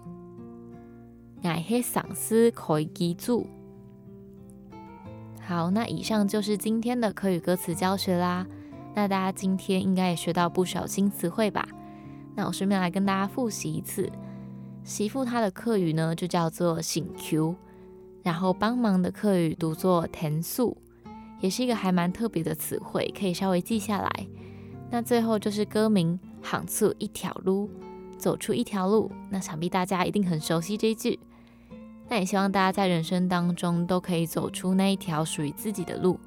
[1.42, 3.46] 爱黑嗓子可以记住。
[5.40, 8.46] 好，那以上就是今天的口语歌词教学啦。
[8.94, 11.66] 那大家今天应该也学到不少新词汇吧？
[12.38, 14.08] 那我顺便来跟大家复习一次，
[14.84, 17.52] 媳妇她的课语呢就叫做醒 Q，
[18.22, 20.76] 然后帮忙的课语读作甜素，
[21.40, 24.26] 也是一个还蛮特别的词汇，可以稍微记下来。
[24.88, 27.68] 那最后就是歌名《行素一条路》，
[28.18, 29.10] 走出一条路。
[29.30, 31.18] 那想必大家一定很熟悉这句，
[32.08, 36.20] 那也希望大家在人生当中都可以走出那一条属于自己的路，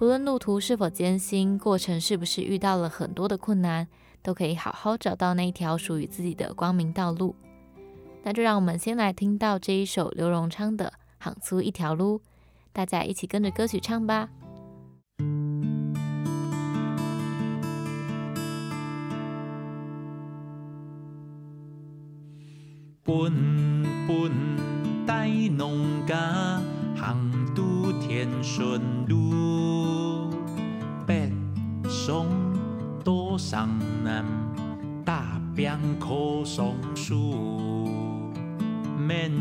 [0.00, 3.88] 无论路途是否艰辛，过程是不是遇到了很多的困难。
[4.22, 7.34] 都可以好好找到那一条属于自己的光明道路。
[8.22, 10.92] 那就让我们先来听到这一首刘荣昌的
[11.24, 12.18] 《行出一条路》，
[12.72, 14.28] 大家一起跟着歌曲唱吧。
[23.04, 26.62] 本本带农家
[26.96, 30.30] 行都天顺路，
[31.04, 31.28] 北
[31.88, 32.41] 上。
[33.44, 33.68] 上
[34.04, 34.24] 南
[35.04, 37.88] 打拼靠松树，
[38.96, 39.32] 免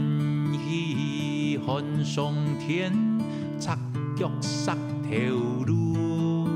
[0.52, 2.92] 去寒霜天，
[3.60, 3.78] 擦
[4.18, 6.48] 脚擦头路。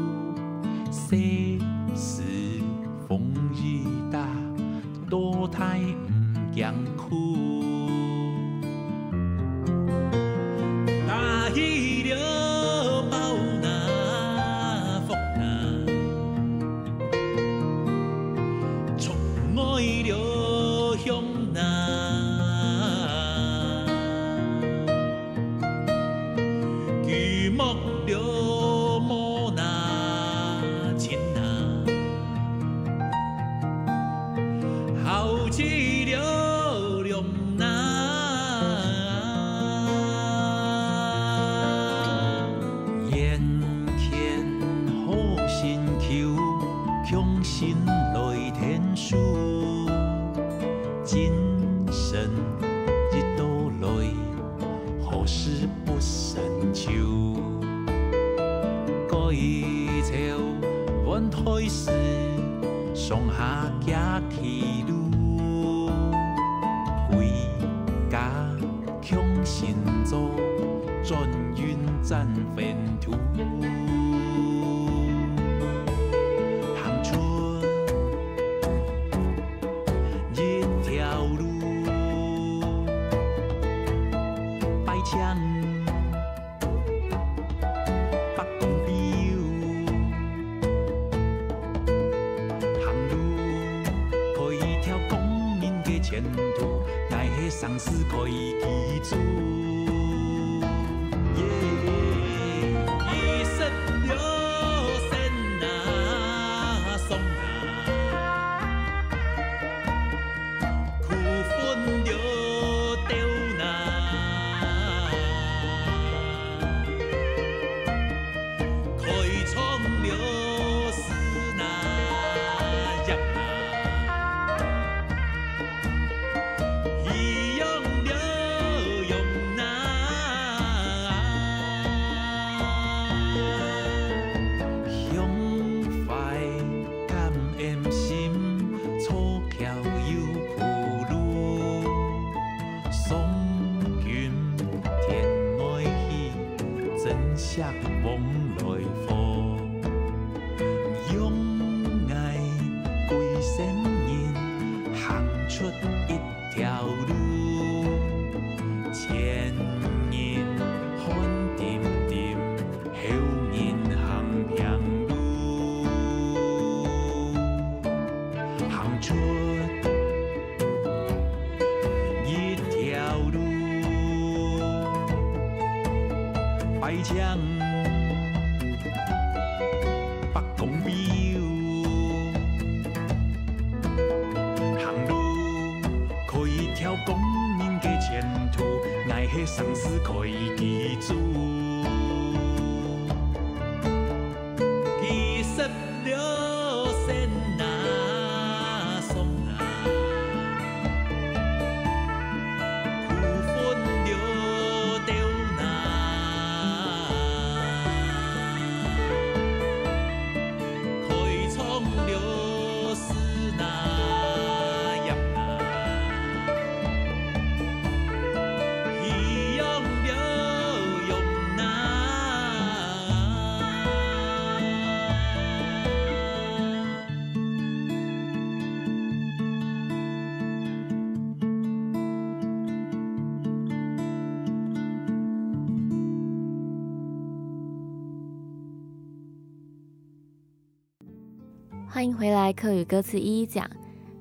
[242.18, 243.70] 回来课语歌词一一讲。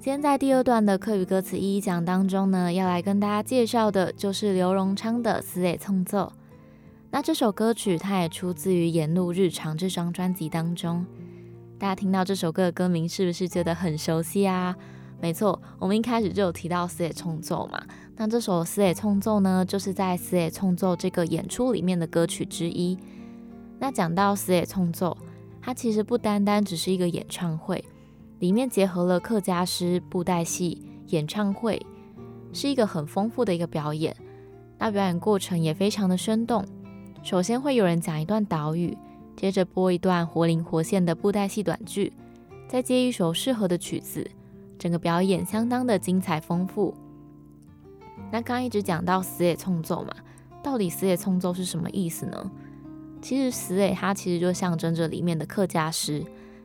[0.01, 6.33] 今天在第二段的课语歌词一一讲当中呢，要来跟大家介绍的就是刘荣昌的《死也冲奏》。
[7.13, 11.07] 那这首歌曲它也出自于《沿路日常》这张专辑当中。
[11.79, 14.75] 大家听到这首歌的歌名，是不是觉得很熟悉啊？
[15.21, 17.81] 没错，我们一开始就有提到《死也冲奏》嘛。
[18.17, 22.99] 那这首《死也冲奏》呢，就是在《死也冲奏》这个演出里面的歌曲之一。
[23.79, 25.17] 那讲到《死也冲奏》。
[25.65, 27.83] 它其实不单单只是一个演唱会。
[28.41, 31.81] 里面结合了客家诗、布袋戏、演唱会，
[32.53, 34.15] 是一个很丰富的一个表演。
[34.77, 36.63] 那表演过程也非常的生动。
[37.23, 38.95] 首先会有人讲一段岛屿，
[39.35, 42.13] 接着播一段活灵活现的布袋戏短剧，
[42.69, 44.31] 再接一首适合的曲子，
[44.79, 46.93] 整个表演相当的精彩丰富。
[48.31, 50.13] 那刚一直讲到死也冲奏嘛，
[50.63, 52.51] 到底死也冲奏是什么意思呢？
[53.25, 56.23] 其实死也它其实就象征着里面的客家诗。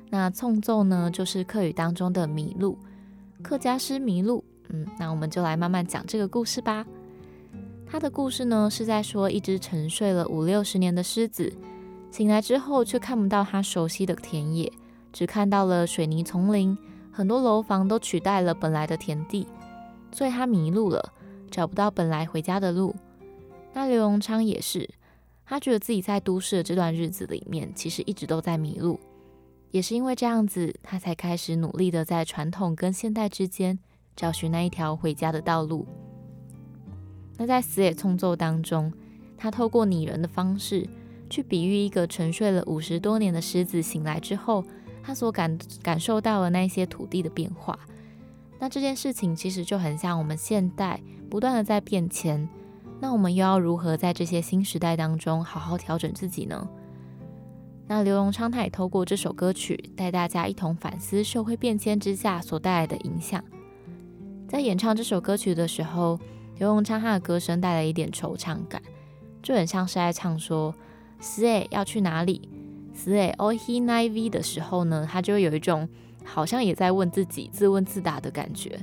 [0.10, 2.78] 那冲奏呢，就是客语当中的迷路，
[3.42, 4.44] 客家诗迷路。
[4.68, 6.86] 嗯，那我们就来慢慢讲这个故事吧。
[7.90, 11.54] 他的故事呢，是在说一只沉睡了五六十年的狮子，
[12.12, 14.70] 醒来之后却看不到它熟悉的田野，
[15.14, 16.78] 只看到了水泥丛林，
[17.10, 19.48] 很多楼房都取代了本来的田地，
[20.12, 21.14] 所以他迷路了，
[21.50, 22.94] 找不到本来回家的路。
[23.72, 24.90] 那刘荣昌也是，
[25.50, 29.00] 他觉得自己在都市的这段日子里面，其实一直都在迷路。
[29.72, 33.80] 也是因为这样子，他才开始努力的在传统跟现代之间
[34.16, 35.88] 找寻那一条回家的道路。
[37.36, 38.94] 那在死也冲奏当中，
[39.36, 40.88] 他透过拟人的方式
[41.32, 44.64] 去比喻一个沉睡了五十多年的狮子醒来之后，
[45.02, 47.80] 他所感感受到的那些土地的变化。
[48.60, 52.48] 那这件事情其实就很像我们现代不断的在变迁，
[53.00, 56.68] 那我们又要如何在这些新时代当中好好调整自己呢？
[57.88, 63.44] 那刘荣昌他也透过这首歌曲带大家一同反思社会变迁之下所带来的影响。
[64.48, 66.20] 在演唱这首歌曲的时候，
[66.58, 68.82] 刘荣昌他的歌声带来一点惆怅感，
[69.42, 70.74] 就很像是在唱说
[71.20, 72.48] “死诶要去哪里，
[72.94, 75.88] 死诶 all he n i v 的时候呢，他就会有一种
[76.24, 78.80] 好像也在问自己自问自答的感觉。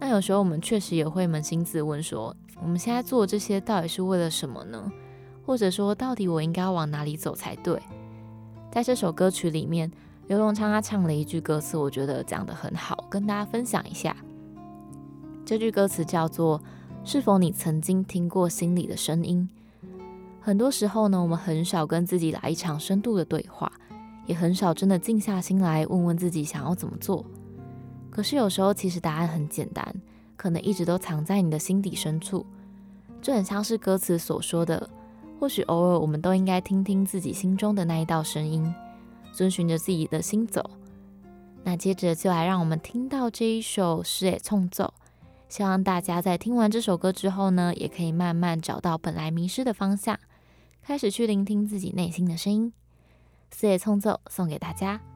[0.00, 4.92] 那有时候我们确实也会扪心自问说，我们现在做这些到底是为了什么呢？
[5.44, 7.80] 或者说，到底我应该往哪里走才对？
[8.72, 9.90] 在这首歌曲里面，
[10.26, 14.16] 刘荣昌他唱了一句歌词，我觉得讲得很好，跟大家分享一下。
[15.44, 16.60] 这句歌词叫做
[17.04, 19.48] “是否你曾经听过心里的声音？”
[20.42, 23.70] 很多时候呢，我们很少跟自己来一场深度的对话，
[24.26, 27.24] 也很少真的静下心来问问自己想要怎么做。
[28.10, 29.94] 可是有时候，其实答案很简单，
[30.36, 32.44] 可能一直都藏在你的心底深处。
[33.20, 34.88] 就很像是歌词所说的。
[35.38, 38.74] 或许偶尔，我们都应该听听自己心中的那一道声音，
[39.32, 40.70] 遵循着自己的心走。
[41.62, 44.84] 那接着就来让我们听到这一首《诗也冲奏》，
[45.48, 50.18] 希望大家在听完这首歌之后呢，也可以慢慢找到本来迷失的方向，
[50.82, 52.72] 开始去聆听自己内心的声音。
[53.54, 55.15] 《四野冲奏》送给大家。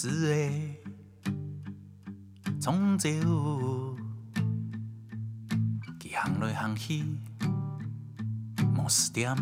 [0.00, 0.36] 死的
[2.60, 3.08] 冲奏，
[5.98, 7.02] 去行来行去，
[8.76, 9.36] 无四点。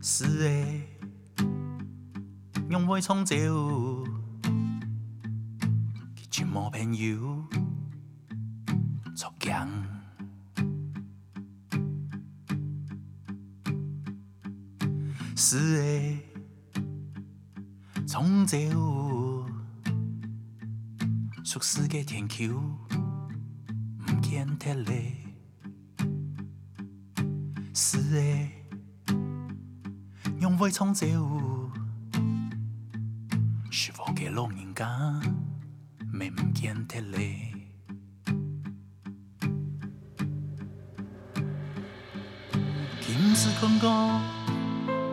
[0.00, 0.50] 死的
[2.68, 3.36] 用尾冲奏，
[6.16, 7.44] 去寻无朋友，
[9.14, 9.68] 作强。
[15.36, 16.07] 死的。
[18.18, 18.58] 冲奏，
[21.44, 25.16] 属世界天球，唔见铁嘞。
[27.72, 29.14] 是的，
[30.40, 31.06] 用尾冲奏，
[33.70, 35.20] 是否给老人家，
[36.12, 37.52] 没唔见铁嘞。
[43.00, 44.20] 今时困过，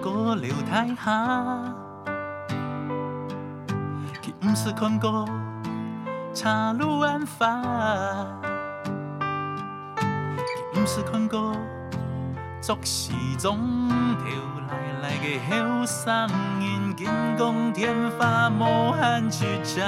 [0.02, 1.75] 过了太下。
[4.56, 5.28] 是看过
[6.34, 7.62] 茶路晚发，
[10.74, 11.54] 不是看过
[12.62, 14.26] 作时钟跳
[14.70, 16.30] 来来的后声
[16.62, 19.82] 音，金光天发无限曲折。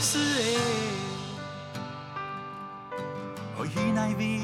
[0.00, 0.60] 是的，
[3.58, 4.40] 我与那位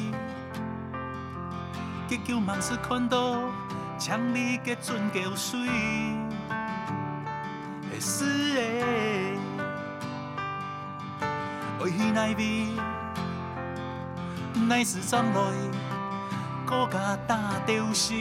[4.10, 4.18] 结局，满是看到。
[4.18, 4.74] 强力的。
[4.82, 5.60] 船桥水，
[7.88, 8.60] 会死的，
[11.84, 12.34] 为奈，
[14.84, 15.52] 是装落，
[16.66, 18.14] 搁甲打着死，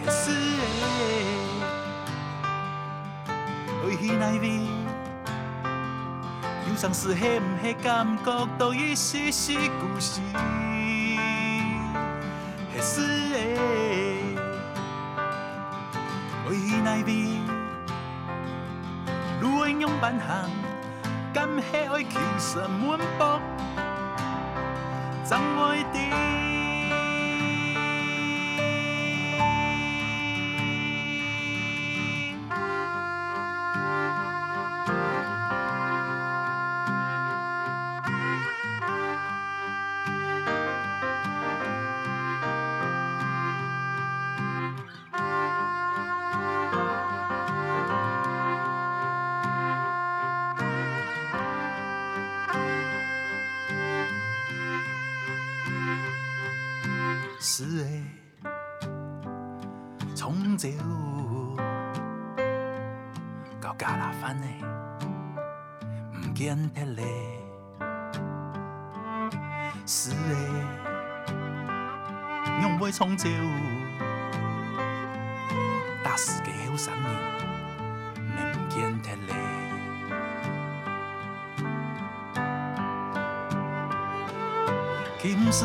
[0.00, 0.86] 会死的，
[3.86, 4.46] 为彼奈味。
[6.66, 10.22] 忧伤是迄毋迄感觉，都已是是故事。
[12.84, 13.38] 会死的，
[16.46, 17.40] 为伊奈味，
[19.40, 20.50] 如何用万行，
[21.32, 23.40] 敢迄爱求神满腹，
[25.24, 26.63] 怎会知？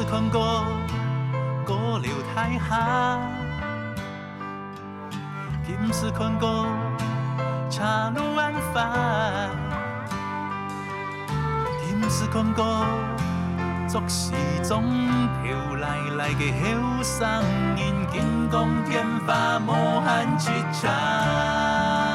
[0.09, 0.65] 看过。
[1.65, 3.19] 过了太下，
[5.63, 6.65] 今时看过
[7.69, 9.51] 茶路晚饭，
[11.85, 12.87] 今时看过
[13.87, 14.31] 作时
[14.67, 14.83] 钟
[15.43, 17.29] 飘来来嘅后生
[17.77, 20.49] 人，金光天发无限之
[20.81, 22.08] 长。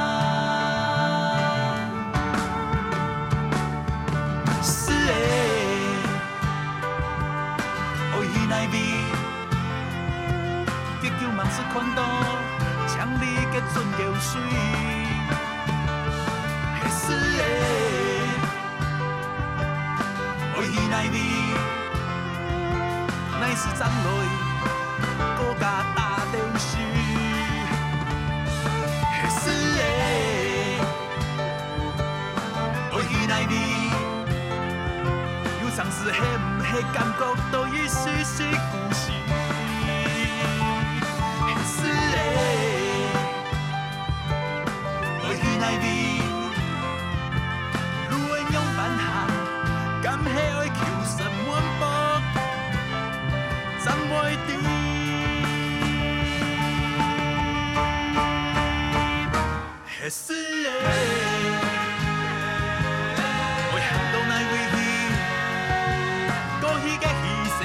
[13.65, 14.41] 力的准流水，
[16.81, 17.43] 会死的，
[20.59, 21.17] 为伊奈味，
[23.41, 24.07] 乃是长泪，
[25.37, 25.63] 搁加
[25.95, 25.99] 打
[26.33, 26.77] 着死，
[29.11, 29.81] 会死的，
[32.93, 33.53] 为伊奈味，
[35.63, 39.14] 忧伤是迄毋迄感觉，都已丝丝故事。
[54.35, 54.51] 怎会知？
[60.03, 60.69] 会死的，
[63.73, 64.79] 为行到奈为伊，
[66.61, 67.23] 过迄个牺
[67.57, 67.61] 牲，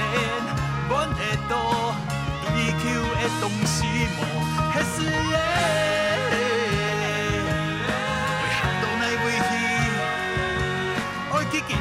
[0.90, 1.18] 阮会
[1.50, 1.52] 多
[2.44, 2.48] 追
[2.80, 2.82] 求
[3.16, 3.76] 的东西
[4.16, 4.20] 无，
[4.72, 5.38] 会死的。
[11.52, 11.72] 去见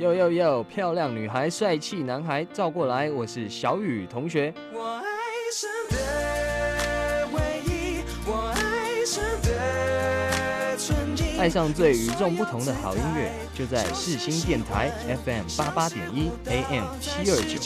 [0.00, 0.62] 哟哟哟！
[0.62, 3.10] 漂亮女孩，帅气男孩，照过来！
[3.10, 4.50] 我是小雨同学。
[4.72, 5.04] 我爱
[5.52, 14.90] 上的唯一，我爱上的，爱上最与众不同的好音乐，就在四星电台
[15.22, 17.60] FM 八八点一 AM 七二九。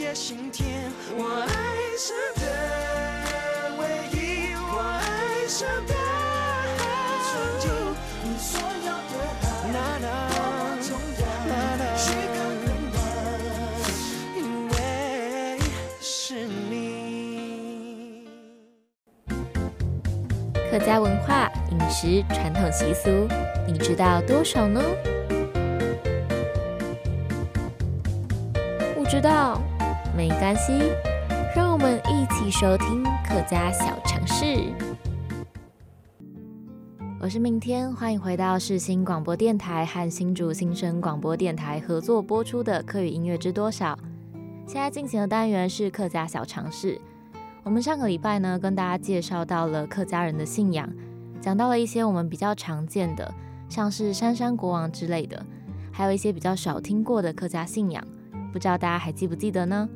[20.85, 23.27] 家文化、饮食、传统习俗，
[23.67, 24.83] 你知道多少呢？
[28.95, 29.59] 不知道
[30.15, 30.93] 没关系，
[31.57, 34.45] 让我们一起收听客家小常识。
[37.19, 43.95] 我是明天，欢迎回到世新广播电台和新竹新生广播电台合作播出的《客语音乐知多少》。
[44.67, 47.01] 现在进行的单元是客家小常识。
[47.65, 50.87] 我们上个礼拜呢，跟大家介绍到了客家人的信仰，
[51.41, 53.33] 讲到了一些我们比较常见的，
[53.71, 55.43] 像是山山国王之类的，
[55.91, 58.07] 还有一些比较少听过的客家信仰，
[58.53, 59.89] 不知道大家还记不记得呢？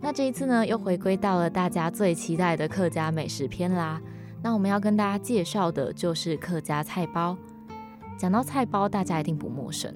[0.00, 4.00] 那这一次呢，又回归到了大家最期待的客家美食篇啦。
[4.42, 7.38] 那我们要跟大家介绍的就是客家菜包。
[8.18, 9.94] 讲到菜包，大家一定不陌生，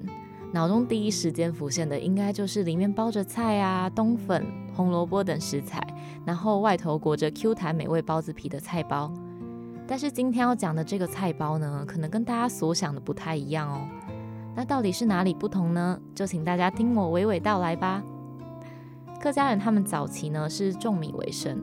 [0.53, 4.45] 脑中第一时间浮现的应该就是里面包着菜啊、冬粉、
[4.81, 5.79] 红萝卜等食材。
[6.25, 9.11] 然后外头裹着 Q 弹美味包子皮的菜包，
[9.87, 13.87] 但是今天要讲的这个菜包呢，可能跟大家所想的不太一样哦。
[14.55, 15.99] 那到底是哪里不同呢？
[16.13, 18.03] 就请大家听我娓娓道来吧。
[19.19, 21.59] 客家人他们早期呢是种米为生，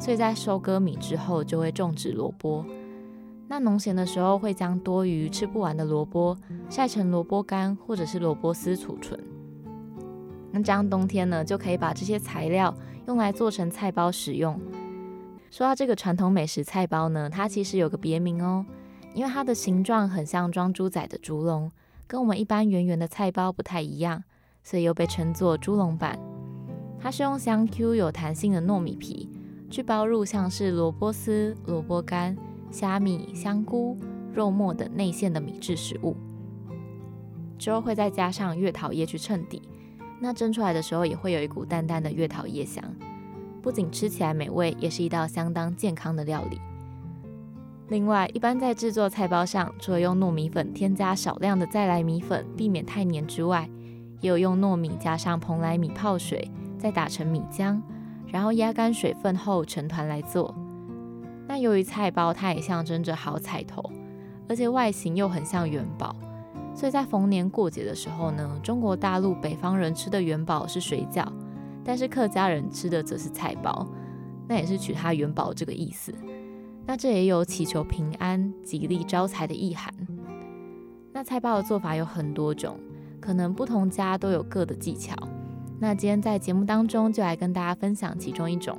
[0.00, 2.64] 所以在收割米之后就会种植萝卜。
[3.46, 6.36] 那农闲的时候会将多余吃不完的萝卜
[6.68, 9.18] 晒成萝卜干或者是萝卜丝储存。
[10.52, 12.74] 那这样冬天呢就可以把这些材料。
[13.06, 14.60] 用来做成菜包使用。
[15.50, 18.64] 说到这个传统美食菜包呢，它其实有个别名哦，
[19.14, 21.72] 因为它的形状很像装猪仔的猪笼，
[22.06, 24.22] 跟我们一般圆圆的菜包不太一样，
[24.62, 26.16] 所以又被称作猪笼版。
[27.00, 29.28] 它是用香 Q 有弹性的糯米皮
[29.68, 32.36] 去包入像是萝卜丝、萝卜干、
[32.70, 33.98] 虾米、香菇、
[34.32, 36.14] 肉末等内馅的米制食物，
[37.58, 39.62] 之后会再加上月桃叶去衬底。
[40.20, 42.84] 那蒸出来的时候也会有一股淡淡的月桃叶香，
[43.62, 46.60] 不仅吃起来美味，也是一道相当健康的料理。
[47.88, 53.68] 另外，一般在制作菜包上，除了用糯米粉添加少量的再来米粉，避免太黏之外，
[54.20, 57.80] 也有用糯米加上蓬莱米泡水，再打成米浆，
[58.28, 60.54] 然后压干水分后成团来做。
[61.48, 63.82] 那由于菜包它也象征着好彩头，
[64.48, 66.14] 而且外形又很像元宝。
[66.74, 71.26] 所以在逢年过节的时候呢，中国大陆北方人吃的元宝是水饺，
[71.84, 73.86] 但是客家人吃的则是菜包，
[74.48, 76.14] 那也是取它元宝这个意思。
[76.86, 79.92] 那这也有祈求平安、吉利、招财的意涵。
[81.12, 82.78] 那菜包的做法有很多种，
[83.20, 85.14] 可能不同家都有各的技巧。
[85.78, 88.78] 那今天在节目当中就来跟大家分享其中一种。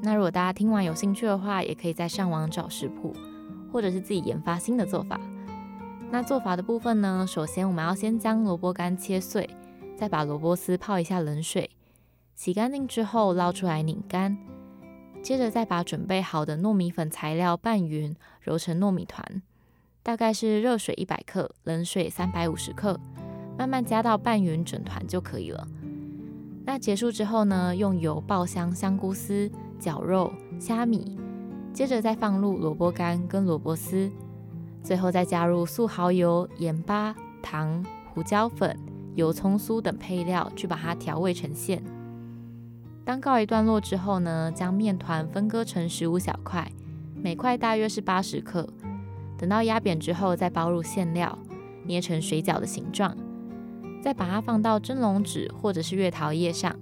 [0.00, 3.12] 那如果大家听完有兴趣的话，也可以在上网找食谱，
[3.70, 5.20] 或者是自己研发新的做法。
[6.12, 7.24] 那做法的部分呢？
[7.26, 9.48] 首先我们要先将萝卜干切碎，
[9.96, 11.70] 再把萝卜丝泡一下冷水，
[12.34, 14.36] 洗干净之后捞出来拧干，
[15.22, 19.40] 接着再把准备好的糯米粉材料拌匀，揉成糯米团，
[20.02, 23.00] 大概是热水一百克，冷水三百五十克，
[23.56, 25.66] 慢慢加到拌匀整团就可以了。
[26.66, 27.74] 那结束之后呢？
[27.74, 29.50] 用油爆香香菇丝、
[29.80, 31.18] 绞肉、虾米，
[31.72, 34.12] 接着再放入萝卜干跟萝卜丝。
[34.82, 38.78] 最后再加入素蚝油、盐巴、糖、胡椒粉、
[39.14, 41.82] 油葱酥等配料，去把它调味成馅。
[43.04, 46.70] 当告一段落之后呢，将面团分割成十五小块，
[47.14, 48.68] 每块大约是八十克。
[49.38, 51.36] 等到压扁之后，再包入馅料，
[51.84, 53.16] 捏成水饺的形状，
[54.00, 56.76] 再把它放到蒸笼纸或者是月桃叶上。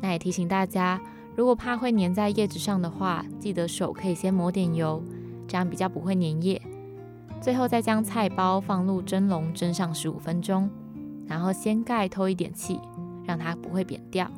[0.00, 1.00] 那也提醒大家，
[1.34, 5.02] 如果怕会粘在叶子上的话，记得手可以先抹点油，
[5.46, 6.60] 这样比较不会粘叶。
[7.40, 10.68] 最后再将菜包放入蒸笼蒸上十五分钟，
[11.26, 12.80] 然后掀盖透一点气，
[13.24, 14.30] 让它不会扁掉。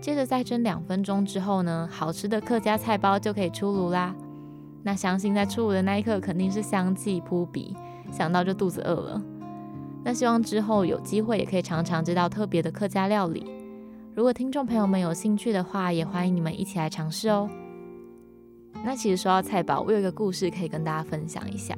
[0.00, 4.14] 接着再蒸两分钟之后呢，好吃的客家菜包就可以出炉啦。
[4.82, 7.76] 那相信在出炉的那一刻肯定是香气扑鼻，
[8.12, 9.22] 想到就肚子饿了。
[10.04, 13.50] 那希望之后有机会也可以尝尝这道特别的客家料理。
[14.14, 17.50] 如果听众朋友们有兴趣的话，也欢迎你们一起来尝试哦。
[18.84, 21.76] 那其实说到菜包，我有一个故事可以跟大家分享一下。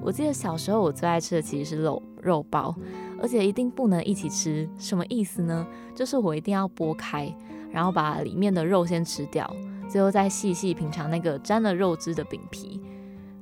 [0.00, 2.74] 我记得小时候我最爱吃的其实是肉肉包，
[3.20, 4.68] 而且一定不能一起吃。
[4.78, 5.66] 什么意思呢？
[5.94, 7.34] 就是我一定要剥开，
[7.70, 9.50] 然后把里面的肉先吃掉，
[9.88, 12.80] 最后再细细品尝那个沾了肉汁的饼皮。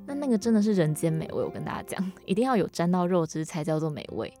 [0.05, 1.43] 那那个真的是人间美味。
[1.43, 4.33] 我跟大家讲，一定要有沾到肉汁才叫做美味。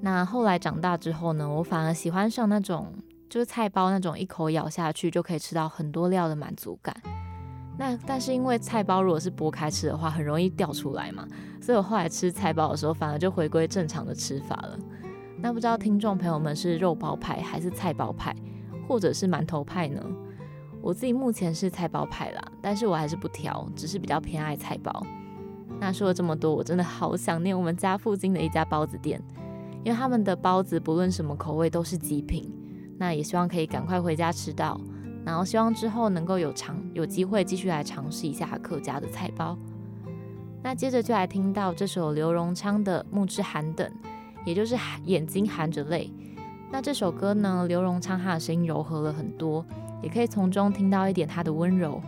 [0.00, 2.92] 那后来长大之后呢，我反而喜欢上那种
[3.28, 6.96] 就是菜包那种一口咬下去就可以吃到很多料的满足感。
[7.78, 11.26] 那但是因为菜包如果是剥开吃的话，很容易掉出来嘛，
[11.60, 14.78] 所以我后来吃菜包的时候，反而就回归正常的吃法了。
[15.38, 18.34] 那不知道听众朋友们是肉包派还是菜包派，
[18.86, 20.00] 或者是馒头派呢？
[20.80, 25.04] 我自己目前是菜包派啦，但是我还是不挑，只是比较偏爱菜包。
[25.80, 29.20] 那说了这么多，我真的好想念我们家附近的一家包子店，
[29.82, 32.52] 因为他们的包子不论什么口味都是极品。
[32.98, 34.80] 那也希望可以赶快回家吃到，
[35.24, 39.56] 然后希望之后能够有尝有机会继续来尝试一下客家的菜包。
[40.62, 43.88] 那接着就来听到这首刘荣昌的《目之含等》，
[44.44, 46.12] 也就是眼睛含着泪。
[46.70, 49.64] 那这首歌呢，刘荣昌他的声音柔和了很多，
[50.02, 52.00] 也可以从中听到一点他的温柔。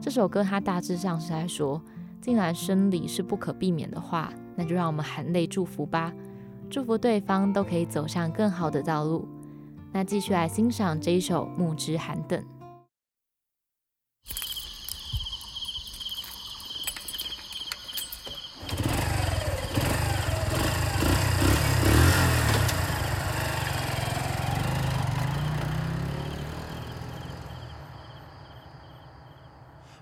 [0.00, 1.80] 这首歌它大致上是在说，
[2.20, 6.12] 既然生离是不可避免的话，那就让我们含泪祝福吧，
[6.68, 9.26] 祝福对方都可以走上更好的道路。
[9.96, 12.38] 那继续来欣赏这一首《木之寒等》。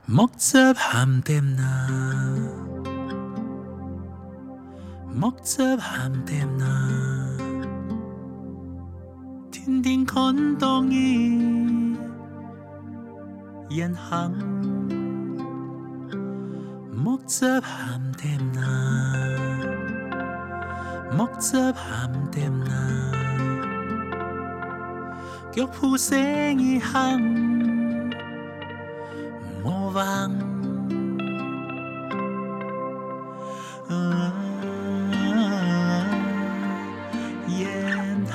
[0.07, 1.89] 木汁含甜呐，
[5.15, 7.34] 木汁含甜呐，
[9.65, 11.97] 天天看到你
[13.71, 14.31] 眼含，
[16.95, 18.61] 木汁含甜呐，
[21.17, 23.11] 木汁含甜呐，
[25.51, 26.21] 脚步声
[26.61, 28.13] 一行。
[29.63, 30.31] 莫忘，
[37.49, 38.27] 眼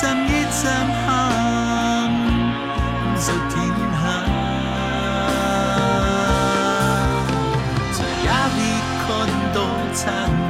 [0.00, 0.30] 站一
[0.62, 0.64] 站
[1.04, 1.08] 行，
[3.14, 3.18] 不
[3.50, 3.52] 停
[3.92, 4.02] 下。
[7.92, 8.58] 在也未
[9.02, 9.06] 看
[9.52, 9.56] 到
[9.92, 10.00] 殘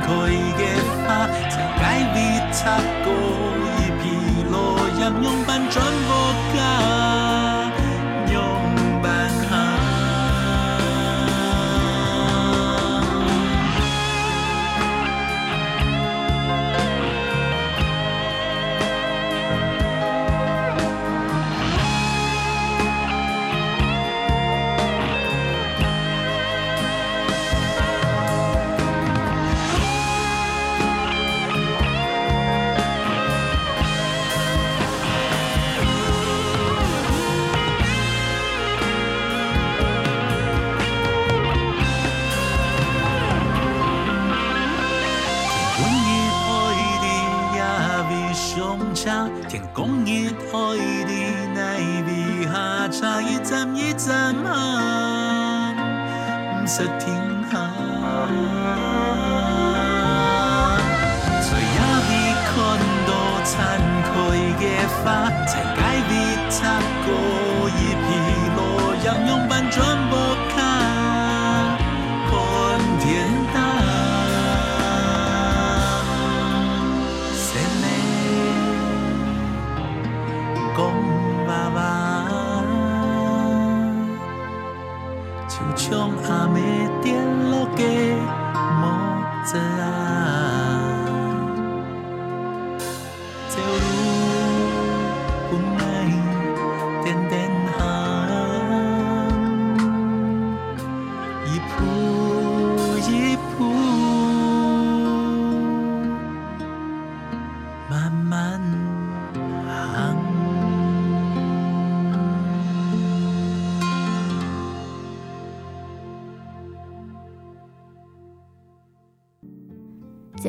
[0.06, 0.08] 開
[0.54, 0.62] 嘅
[1.02, 1.04] 花，
[1.50, 1.82] 才該
[2.14, 2.16] 未
[2.52, 2.58] 擦
[3.02, 3.06] 過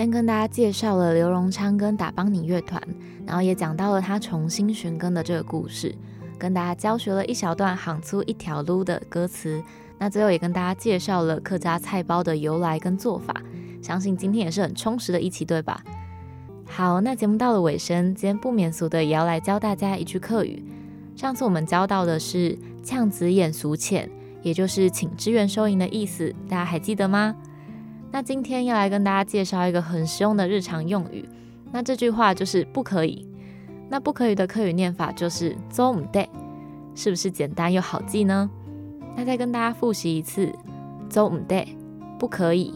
[0.01, 2.81] 今天跟大家介绍了刘荣昌跟打邦尼乐团，
[3.23, 5.93] 然后也讲到了他重新寻根的这个故事，
[6.39, 9.63] 跟大家教学了一小段“行出一条路”的歌词。
[9.99, 13.43] 那最后也跟大家介绍了客家菜包的由来跟做法，
[13.79, 15.83] 相信今天也是很充实的一期，对吧？
[16.65, 20.65] 好，那节目到了尾声，今天不免俗的也要来教大家一句客语。
[21.15, 24.09] 上次我们教到的是“呛子眼俗浅”，
[24.41, 27.35] 也就是请支援收银的意思，大家还记得吗？
[28.11, 31.27] 那今天要来跟大家介绍一个很实用的日常用语，
[31.71, 33.25] 那这句话就是不可以。
[33.89, 36.27] 那不可以的课语念法就是“做唔得”，
[36.93, 38.49] 是不是简单又好记呢？
[39.15, 40.51] 那再跟大家复习一次
[41.09, 41.65] ，“做唔得”，
[42.19, 42.73] 不可以。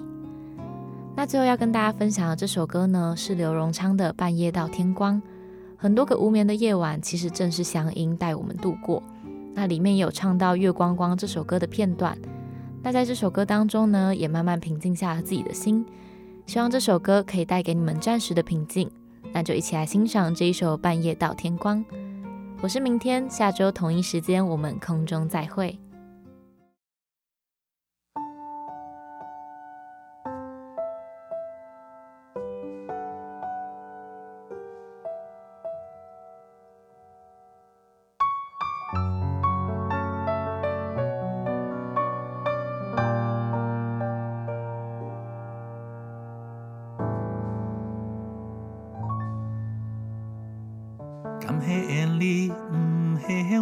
[1.15, 5.21] 那最后要跟大家分享的这首歌呢，是刘荣昌的《半夜到天光》。
[5.77, 9.03] 很多个无眠的夜晚，其实正是祥音带我们度过。
[9.53, 12.17] 那里面有唱到《月光光》这首歌的片段。
[12.85, 15.83] 那在这首歌当中呢，也慢慢平静下了自己的心。
[16.45, 18.87] 希望这首歌可以带给你们暂时的平静。
[19.33, 21.83] 那就一起来欣赏这一首《半夜到天光》。
[22.61, 25.79] 我是明天下周同一时间我们空中再会。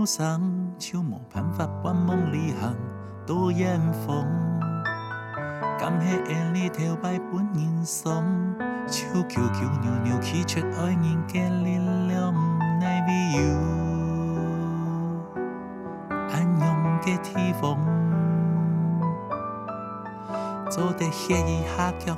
[0.05, 0.41] 上
[0.77, 2.75] 就无办法半梦里行
[3.25, 4.25] 多远方。
[5.79, 8.23] 感谢眼里头摆本人送，
[8.85, 11.77] 手球球扭扭起出爱人嘅力
[12.07, 12.33] 量。
[12.79, 13.43] 奈为有
[16.29, 17.79] 安用嘅地方，
[20.69, 22.17] 做得协议下脚，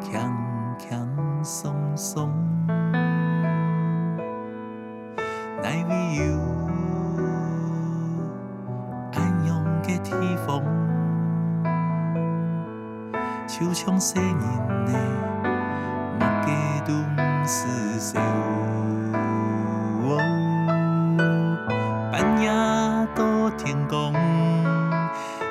[0.00, 0.32] 强
[0.78, 2.45] 强松松。
[13.58, 14.38] 就像细人
[14.84, 14.92] 的
[16.18, 16.46] 目家
[16.84, 18.20] 都不是笑，
[22.12, 22.50] 半夜
[23.14, 24.12] 到天光，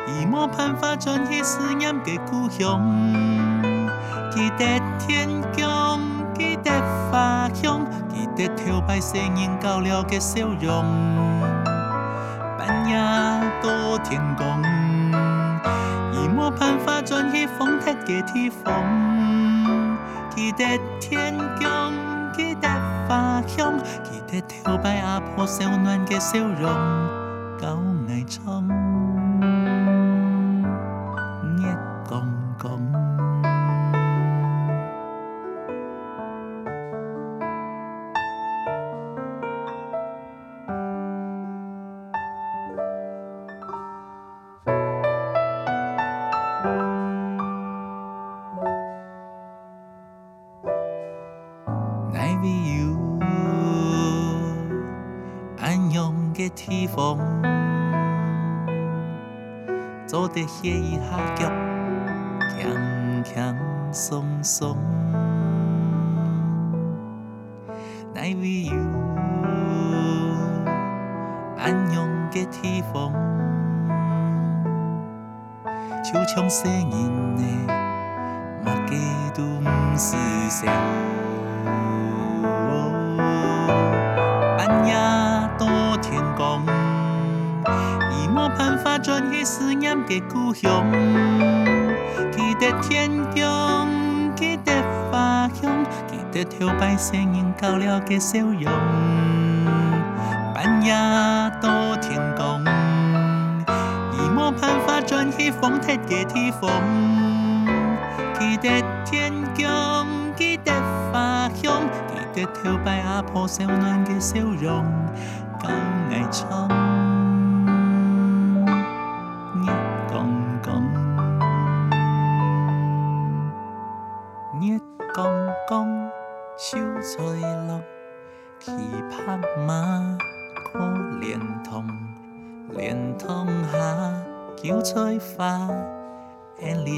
[0.08, 2.80] 已没办法转去思念的故乡。
[4.30, 5.28] 记得天
[5.58, 5.99] 光，
[6.36, 6.70] 记得
[7.10, 10.86] 花香，记得头摆细人交了的笑容。
[20.66, 21.93] 得天光，
[22.34, 22.68] 记得
[23.07, 26.68] 花香，记得跳摆阿婆小暖的笑容，
[27.59, 27.68] 够
[28.09, 28.84] 爱唱。
[60.66, 61.01] 的歇一下
[61.36, 61.51] 脚，
[62.49, 63.55] 轻轻
[63.93, 64.76] 松松。
[68.13, 68.74] 奈为有
[71.57, 73.13] 安样嘅地方，
[76.03, 77.43] 就像细人的
[78.63, 78.95] 马家
[79.36, 80.18] 都不是
[80.49, 80.66] 笑。
[89.45, 90.83] 思念的故乡，
[92.31, 93.87] 记得天光，
[94.35, 94.73] 记得
[95.11, 98.63] 花香，记得头摆声音交了的笑容。
[100.55, 100.91] 半夜
[101.61, 102.59] 到天光，
[104.13, 106.71] 已没办法转去风特的地方，
[108.39, 110.73] 记得天光，记得
[111.13, 111.83] 花香，
[112.33, 114.83] 记得头摆阿婆笑暖的笑容，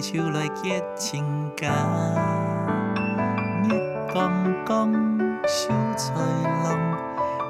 [0.10, 1.70] 手来结情感。
[3.68, 4.32] 月光
[4.66, 4.94] 光，
[5.46, 6.14] 秀彩
[6.64, 6.96] 龙，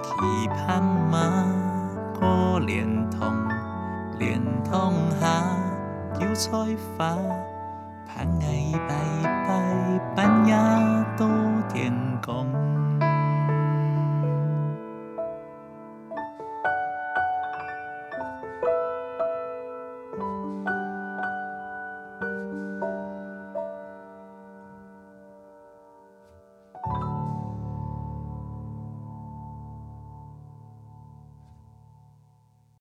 [0.02, 1.46] 期盼马
[2.20, 3.48] 过莲塘，
[4.18, 4.92] 莲塘
[5.22, 5.44] 下，
[6.20, 6.50] 叫彩
[6.98, 7.16] 花，